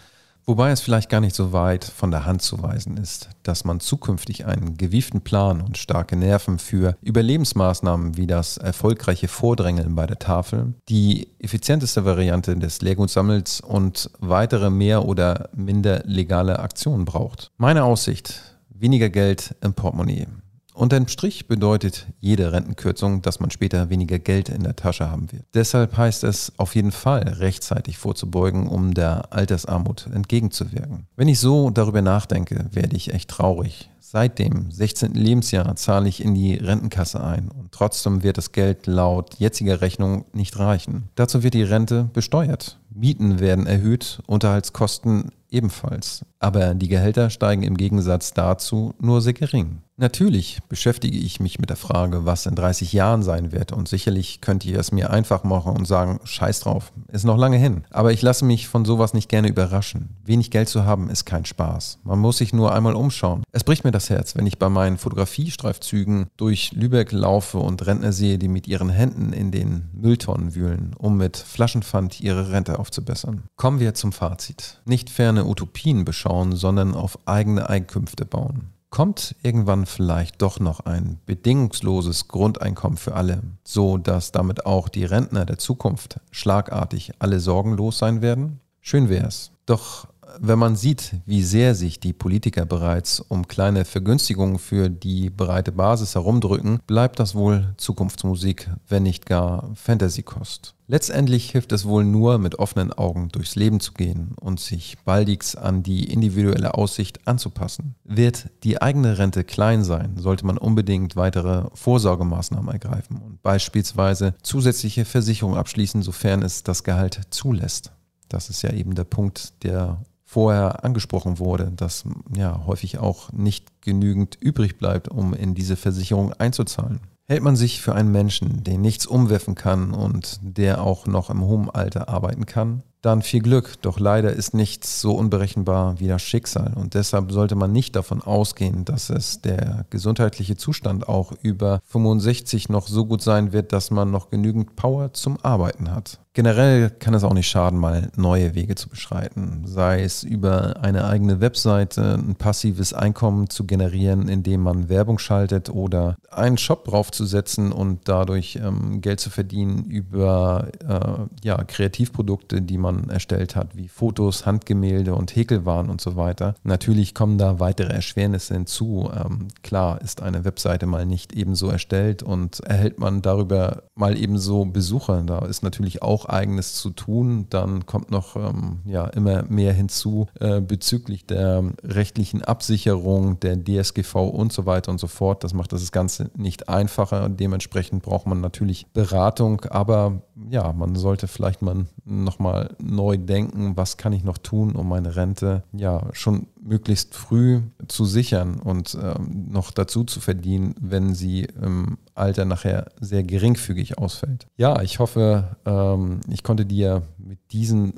Wobei 0.46 0.70
es 0.70 0.80
vielleicht 0.80 1.09
gar 1.09 1.20
nicht 1.20 1.35
so 1.35 1.52
weit 1.52 1.85
von 1.85 2.11
der 2.11 2.26
Hand 2.26 2.42
zu 2.42 2.62
weisen 2.62 2.98
ist, 2.98 3.30
dass 3.42 3.64
man 3.64 3.80
zukünftig 3.80 4.44
einen 4.44 4.76
gewieften 4.76 5.22
Plan 5.22 5.62
und 5.62 5.78
starke 5.78 6.16
Nerven 6.16 6.59
für 6.59 6.96
Überlebensmaßnahmen 7.00 8.18
wie 8.18 8.26
das 8.26 8.59
erfolgreiche 8.59 9.28
Vordrängeln 9.28 9.94
bei 9.94 10.07
der 10.07 10.18
Tafel, 10.18 10.74
die 10.90 11.28
effizienteste 11.38 12.04
Variante 12.04 12.57
des 12.57 12.83
Leergutsammels 12.83 13.62
und 13.62 14.11
weitere 14.18 14.68
mehr 14.68 15.07
oder 15.07 15.48
minder 15.54 16.02
legale 16.04 16.59
Aktionen 16.59 17.07
braucht. 17.07 17.50
Meine 17.57 17.85
Aussicht, 17.85 18.42
weniger 18.68 19.09
Geld 19.09 19.54
im 19.62 19.72
Portemonnaie. 19.72 20.26
Unterm 20.75 21.07
Strich 21.07 21.47
bedeutet 21.47 22.09
jede 22.19 22.51
Rentenkürzung, 22.51 23.23
dass 23.23 23.39
man 23.39 23.53
später 23.53 23.91
weniger 23.91 24.19
Geld 24.19 24.49
in 24.49 24.65
der 24.65 24.75
Tasche 24.75 25.09
haben 25.09 25.31
wird. 25.31 25.45
Deshalb 25.55 25.97
heißt 25.97 26.25
es 26.25 26.53
auf 26.59 26.75
jeden 26.75 26.91
Fall 26.91 27.23
rechtzeitig 27.23 27.97
vorzubeugen, 27.97 28.67
um 28.67 28.93
der 28.93 29.33
Altersarmut 29.33 30.09
entgegenzuwirken. 30.13 31.07
Wenn 31.15 31.29
ich 31.29 31.39
so 31.39 31.71
darüber 31.71 32.03
nachdenke, 32.03 32.67
werde 32.73 32.97
ich 32.97 33.15
echt 33.15 33.31
traurig. 33.31 33.89
Seit 34.01 34.41
dem 34.41 34.71
16. 34.71 35.15
Lebensjahr 35.15 35.77
zahle 35.77 36.09
ich 36.09 36.23
in 36.23 36.35
die 36.35 36.55
Rentenkasse 36.55 37.23
ein 37.23 37.49
und 37.49 37.71
trotzdem 37.71 38.25
wird 38.25 38.37
das 38.37 38.51
Geld 38.51 38.87
laut 38.87 39.37
jetziger 39.39 39.81
Rechnung 39.81 40.25
nicht 40.33 40.59
reichen. 40.59 41.09
Dazu 41.15 41.45
wird 41.45 41.55
die 41.55 41.63
Rente 41.63 42.11
besteuert. 42.13 42.79
Mieten 42.91 43.41
werden 43.41 43.67
erhöht, 43.67 44.21
Unterhaltskosten 44.27 45.31
ebenfalls. 45.55 46.25
Aber 46.38 46.75
die 46.75 46.88
Gehälter 46.88 47.31
steigen 47.31 47.62
im 47.62 47.77
Gegensatz 47.77 48.35
dazu 48.35 48.95
nur 49.01 49.23
sehr 49.23 49.33
gering. 49.33 49.81
Natürlich 49.97 50.59
beschäftige 50.69 51.17
ich 51.17 51.38
mich 51.38 51.61
mit 51.61 51.71
der 51.71 51.77
Frage, 51.77 52.27
was 52.27 52.47
in 52.47 52.57
30 52.57 52.93
Jahren 52.93 53.23
sein 53.23 53.53
wird 53.53 53.71
und 53.71 53.87
sicherlich 53.87 54.40
könnt 54.40 54.64
ihr 54.64 54.81
es 54.81 54.90
mir 54.90 55.11
einfach 55.11 55.45
machen 55.45 55.77
und 55.77 55.87
sagen, 55.87 56.19
scheiß 56.25 56.61
drauf, 56.61 56.93
ist 57.12 57.25
noch 57.25 57.38
lange 57.38 57.59
hin. 57.59 57.85
Aber 57.90 58.12
ich 58.12 58.21
lasse 58.21 58.45
mich 58.45 58.67
von 58.67 58.85
sowas 58.85 59.14
nicht 59.14 59.29
gerne 59.29 59.47
überraschen. 59.47 60.17
Wenig 60.25 60.51
Geld 60.51 60.69
zu 60.69 60.85
haben 60.85 61.11
ist 61.11 61.27
kein 61.27 61.45
Spaß. 61.45 62.01
Man 62.03 62.19
muss 62.19 62.38
sich 62.38 62.53
nur 62.53 62.75
einmal 62.75 62.97
umschauen. 62.97 63.45
Es 63.53 63.62
bricht 63.62 63.85
mir 63.85 63.93
das 63.93 64.11
Herz, 64.11 64.35
wenn 64.35 64.49
ich 64.49 64.59
bei 64.59 64.69
meinen 64.69 64.99
Fotografiestreifzügen 64.99 66.27
durch 66.37 66.73
Lübeck 66.73 67.12
laufe 67.12 67.59
und 67.59 67.87
Rentner 67.87 68.12
sehe, 68.12 68.38
die 68.38 68.49
mit 68.49 68.67
ihren 68.67 68.88
Händen 68.88 69.33
in 69.33 69.53
den 69.53 69.90
Mülltonnen 69.93 70.57
wühlen, 70.57 70.97
um 70.99 71.17
mit 71.17 71.37
Flaschenpfand 71.37 72.21
ihre 72.21 72.51
Rente 72.51 72.81
aufzubessern. 72.81 73.45
Kommen 73.55 73.79
wir 73.79 73.95
zum 73.95 74.11
Fazit. 74.11 74.81
Nicht 74.87 75.09
ferne 75.09 75.43
Utopien 75.44 76.04
beschauen, 76.04 76.57
sondern 76.57 76.94
auf 76.94 77.18
eigene 77.26 77.68
Einkünfte 77.68 78.24
bauen 78.24 78.74
kommt 78.94 79.35
irgendwann 79.42 79.87
vielleicht 79.87 80.40
doch 80.40 80.61
noch 80.61 80.78
ein 80.78 81.18
bedingungsloses 81.26 82.28
Grundeinkommen 82.28 82.96
für 82.96 83.16
alle, 83.16 83.42
so 83.64 83.98
dass 83.98 84.30
damit 84.30 84.66
auch 84.66 84.88
die 84.88 85.04
Rentner 85.04 85.44
der 85.44 85.59
Zukunft 85.59 86.20
schlagartig 86.30 87.11
alle 87.18 87.40
sorgenlos 87.40 87.98
sein 87.98 88.22
werden? 88.22 88.61
Schön 88.80 89.09
wär's. 89.09 89.50
Doch 89.66 90.07
wenn 90.38 90.61
man 90.61 90.76
sieht, 90.76 91.16
wie 91.26 91.42
sehr 91.42 91.74
sich 91.74 91.98
die 91.98 92.12
Politiker 92.12 92.66
bereits 92.66 93.18
um 93.18 93.48
kleine 93.48 93.85
Vergünstigungen 93.85 94.61
für 94.61 94.90
die 94.90 95.28
breite 95.28 95.72
Basis 95.72 96.14
herumdrücken, 96.14 96.78
bleibt 96.87 97.18
das 97.18 97.35
wohl 97.35 97.74
Zukunftsmusik, 97.76 98.70
wenn 98.88 99.02
nicht 99.02 99.26
gar 99.26 99.70
Fantasykost. 99.74 100.74
Letztendlich 100.87 101.51
hilft 101.51 101.73
es 101.73 101.87
wohl 101.87 102.05
nur, 102.05 102.37
mit 102.38 102.59
offenen 102.59 102.92
Augen 102.92 103.29
durchs 103.31 103.57
Leben 103.57 103.81
zu 103.81 103.92
gehen 103.92 104.35
und 104.38 104.61
sich 104.61 104.99
baldigst 105.05 105.57
an 105.57 105.83
die 105.83 106.12
individuelle 106.12 106.75
Aussicht 106.75 107.27
anzupassen. 107.27 107.94
Wird 108.05 108.51
die 108.64 108.83
eigene 108.83 109.16
Rente 109.16 109.44
klein 109.44 109.83
sein, 109.83 110.18
sollte 110.18 110.44
man 110.44 110.59
unbedingt 110.59 111.16
weitere 111.16 111.68
Vorsorgemaßnahmen 111.73 112.70
ergreifen 112.70 113.16
und 113.16 113.42
beispielsweise 113.42 114.35
zusätzliche 114.42 115.07
Versicherungen 115.07 115.59
abschließen, 115.59 116.03
sofern 116.03 116.42
es 116.42 116.64
das 116.64 116.85
Gehalt 116.85 117.20
zulässt. 117.31 117.92
Das 118.29 118.51
ist 118.51 118.61
ja 118.61 118.70
eben 118.70 118.94
der 118.94 119.05
Punkt, 119.05 119.64
der 119.64 120.03
vorher 120.27 120.85
angesprochen 120.85 121.38
wurde, 121.38 121.73
dass 121.75 122.05
ja 122.37 122.66
häufig 122.66 122.99
auch 122.99 123.33
nicht 123.33 123.81
genügend 123.81 124.37
übrig 124.40 124.77
bleibt, 124.79 125.09
um 125.09 125.33
in 125.33 125.55
diese 125.55 125.77
Versicherung 125.77 126.33
einzuzahlen. 126.35 127.01
Hält 127.27 127.43
man 127.43 127.57
sich 127.57 127.81
für 127.81 127.95
einen 127.95 128.13
Menschen, 128.13 128.65
den 128.65 128.83
nichts 128.83 129.07
umwerfen 129.07 129.55
kann 129.55 129.93
und 129.93 130.39
der 130.43 130.83
auch 130.83 131.07
noch 131.07 131.31
im 131.31 131.43
hohen 131.43 131.71
Alter 131.71 132.09
arbeiten 132.09 132.45
kann, 132.45 132.83
dann 133.05 133.23
viel 133.23 133.43
Glück. 133.43 133.81
Doch 133.83 133.99
leider 133.99 134.33
ist 134.33 134.55
nichts 134.55 135.01
so 135.01 135.12
unberechenbar 135.12 136.01
wie 136.01 136.09
das 136.09 136.23
Schicksal. 136.23 136.73
Und 136.75 136.95
deshalb 136.95 137.33
sollte 137.33 137.55
man 137.55 137.73
nicht 137.73 137.95
davon 137.97 138.23
ausgehen, 138.23 138.85
dass 138.85 139.11
es 139.11 139.40
der 139.40 139.85
gesundheitliche 139.90 140.57
Zustand 140.57 141.09
auch 141.09 141.33
über 141.43 141.81
65 141.87 142.69
noch 142.69 142.88
so 142.88 143.07
gut 143.07 143.23
sein 143.23 143.53
wird, 143.53 143.73
dass 143.73 143.90
man 143.90 144.11
noch 144.11 144.31
genügend 144.31 144.77
Power 144.77 145.12
zum 145.12 145.38
Arbeiten 145.43 145.90
hat. 145.90 146.19
Generell 146.37 146.90
kann 146.90 147.14
es 147.14 147.23
auch 147.23 147.33
nicht 147.33 147.47
schaden, 147.47 147.79
mal 147.79 148.11
neue 148.17 148.57
Wege 148.57 148.75
zu 148.75 148.88
beschreiten, 148.88 149.62
sei 149.67 150.03
es 150.03 150.25
über 150.25 150.83
eine 150.83 151.05
eigene 151.05 151.40
Webseite 151.40 152.14
ein 152.14 152.35
passives 152.35 152.93
Einkommen 152.93 153.51
zu 153.51 153.67
generieren, 153.67 154.29
indem 154.29 154.62
man 154.62 154.88
Werbung 154.88 155.21
schaltet 155.21 155.71
oder 155.71 156.17
einen 156.33 156.59
Shop 156.59 156.87
draufzusetzen 156.87 157.71
und 157.71 158.09
dadurch 158.09 158.59
ähm, 158.61 159.01
Geld 159.01 159.21
zu 159.21 159.31
verdienen 159.31 159.85
über 159.85 160.67
äh, 160.88 161.47
ja, 161.47 161.62
Kreativprodukte, 161.62 162.62
die 162.62 162.79
man 162.79 162.93
erstellt 163.11 163.57
hat, 163.57 163.76
wie 163.76 163.88
Fotos, 163.88 164.46
Handgemälde 164.46 165.14
und 165.14 165.35
Häkelwaren 165.35 165.90
und 165.90 166.00
so 166.00 166.16
weiter. 166.16 166.54
Natürlich 166.62 167.14
kommen 167.14 167.38
da 167.38 167.61
weitere 167.61 167.92
Erschwernisse 167.92 168.54
hinzu. 168.54 169.11
Ähm, 169.14 169.48
klar 169.62 170.00
ist 170.00 170.22
eine 170.22 170.44
Webseite 170.44 170.87
mal 170.87 171.07
nicht 171.07 171.33
ebenso 171.33 171.68
erstellt 171.68 172.22
und 172.22 172.61
erhält 172.61 172.98
man 172.98 173.22
darüber 173.22 173.85
mal 173.94 174.16
ebenso 174.16 174.64
Besucher. 174.64 175.22
Da 175.22 175.40
ist 175.40 175.62
natürlich 175.62 176.02
auch 176.02 176.26
eigenes 176.26 176.74
zu 176.74 176.90
tun. 176.90 177.46
Dann 177.50 177.87
kommt 177.87 178.11
noch 178.11 178.37
ähm, 178.37 178.80
ja, 178.85 179.07
immer 179.07 179.44
mehr 179.44 179.72
hinzu 179.72 180.26
äh, 180.40 180.61
bezüglich 180.61 181.26
der 181.26 181.64
rechtlichen 181.83 182.42
Absicherung, 182.42 183.40
der 183.40 183.57
DSGV 183.62 184.14
und 184.16 184.52
so 184.52 184.66
weiter 184.66 184.90
und 184.90 184.98
so 184.98 185.07
fort. 185.07 185.44
Das 185.44 185.54
macht 185.54 185.72
das 185.72 185.92
Ganze 185.92 186.30
nicht 186.37 186.68
einfacher. 186.68 187.28
Dementsprechend 187.28 188.02
braucht 188.02 188.26
man 188.26 188.40
natürlich 188.40 188.87
Beratung, 188.92 189.62
aber 189.70 190.22
ja, 190.50 190.72
man 190.72 190.96
sollte 190.96 191.28
vielleicht 191.28 191.62
mal 191.62 191.87
nochmal 192.04 192.74
neu 192.85 193.16
denken, 193.16 193.77
was 193.77 193.97
kann 193.97 194.12
ich 194.12 194.25
noch 194.25 194.38
tun, 194.38 194.77
um 194.77 194.88
meine 194.88 195.16
Rente 195.16 195.62
ja 195.73 196.09
schon 196.12 196.47
möglichst 196.61 197.14
früh 197.14 197.61
zu 197.88 198.05
sichern 198.05 198.61
und 198.61 198.97
ähm, 199.01 199.47
noch 199.51 199.70
dazu 199.70 200.05
zu 200.05 200.20
verdienen, 200.20 200.75
wenn 200.81 201.14
sie 201.14 201.44
im 201.61 201.99
Alter 202.14 202.44
nachher 202.44 202.90
sehr 203.01 203.23
geringfügig 203.23 203.99
ausfällt. 203.99 204.47
Ja, 204.57 204.83
ich 204.83 204.99
hoffe, 204.99 205.57
ähm, 205.64 206.20
ich 206.29 206.42
konnte 206.42 206.66
dir 206.66 207.03
mit 207.18 207.38
diesen 207.53 207.94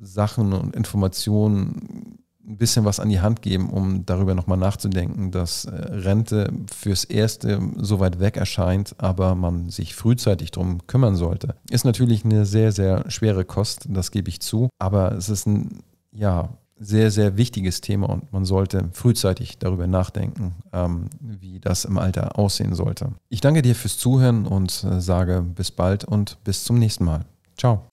Sachen 0.00 0.52
und 0.52 0.76
Informationen 0.76 2.23
ein 2.46 2.56
bisschen 2.56 2.84
was 2.84 3.00
an 3.00 3.08
die 3.08 3.20
Hand 3.20 3.42
geben, 3.42 3.70
um 3.70 4.04
darüber 4.06 4.34
nochmal 4.34 4.58
nachzudenken, 4.58 5.30
dass 5.30 5.64
äh, 5.64 5.70
Rente 5.70 6.52
fürs 6.72 7.04
Erste 7.04 7.60
so 7.76 8.00
weit 8.00 8.20
weg 8.20 8.36
erscheint, 8.36 8.94
aber 8.98 9.34
man 9.34 9.70
sich 9.70 9.94
frühzeitig 9.94 10.50
darum 10.50 10.86
kümmern 10.86 11.16
sollte. 11.16 11.54
Ist 11.70 11.84
natürlich 11.84 12.24
eine 12.24 12.44
sehr, 12.46 12.72
sehr 12.72 13.10
schwere 13.10 13.44
Kost, 13.44 13.86
das 13.88 14.10
gebe 14.10 14.28
ich 14.28 14.40
zu, 14.40 14.68
aber 14.78 15.12
es 15.12 15.28
ist 15.28 15.46
ein, 15.46 15.80
ja, 16.12 16.50
sehr, 16.78 17.10
sehr 17.10 17.36
wichtiges 17.36 17.80
Thema 17.80 18.08
und 18.08 18.32
man 18.32 18.44
sollte 18.44 18.88
frühzeitig 18.92 19.58
darüber 19.58 19.86
nachdenken, 19.86 20.56
ähm, 20.72 21.08
wie 21.20 21.60
das 21.60 21.84
im 21.84 21.98
Alter 21.98 22.38
aussehen 22.38 22.74
sollte. 22.74 23.12
Ich 23.28 23.40
danke 23.40 23.62
dir 23.62 23.74
fürs 23.74 23.96
Zuhören 23.96 24.46
und 24.46 24.84
äh, 24.84 25.00
sage 25.00 25.42
bis 25.42 25.70
bald 25.70 26.04
und 26.04 26.42
bis 26.44 26.64
zum 26.64 26.78
nächsten 26.78 27.04
Mal. 27.04 27.24
Ciao. 27.56 27.86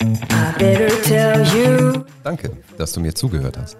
Danke, 2.23 2.51
dass 2.77 2.91
du 2.91 2.99
mir 2.99 3.13
zugehört 3.13 3.57
hast. 3.57 3.77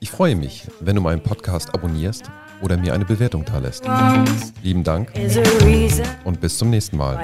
Ich 0.00 0.10
freue 0.10 0.36
mich, 0.36 0.66
wenn 0.80 0.96
du 0.96 1.02
meinen 1.02 1.22
Podcast 1.22 1.74
abonnierst 1.74 2.30
oder 2.62 2.76
mir 2.76 2.94
eine 2.94 3.04
Bewertung 3.04 3.44
da 3.44 3.58
lässt. 3.58 3.84
Lieben 4.62 4.82
Dank 4.84 5.12
und 6.24 6.40
bis 6.40 6.58
zum 6.58 6.70
nächsten 6.70 6.96
Mal. 6.96 7.20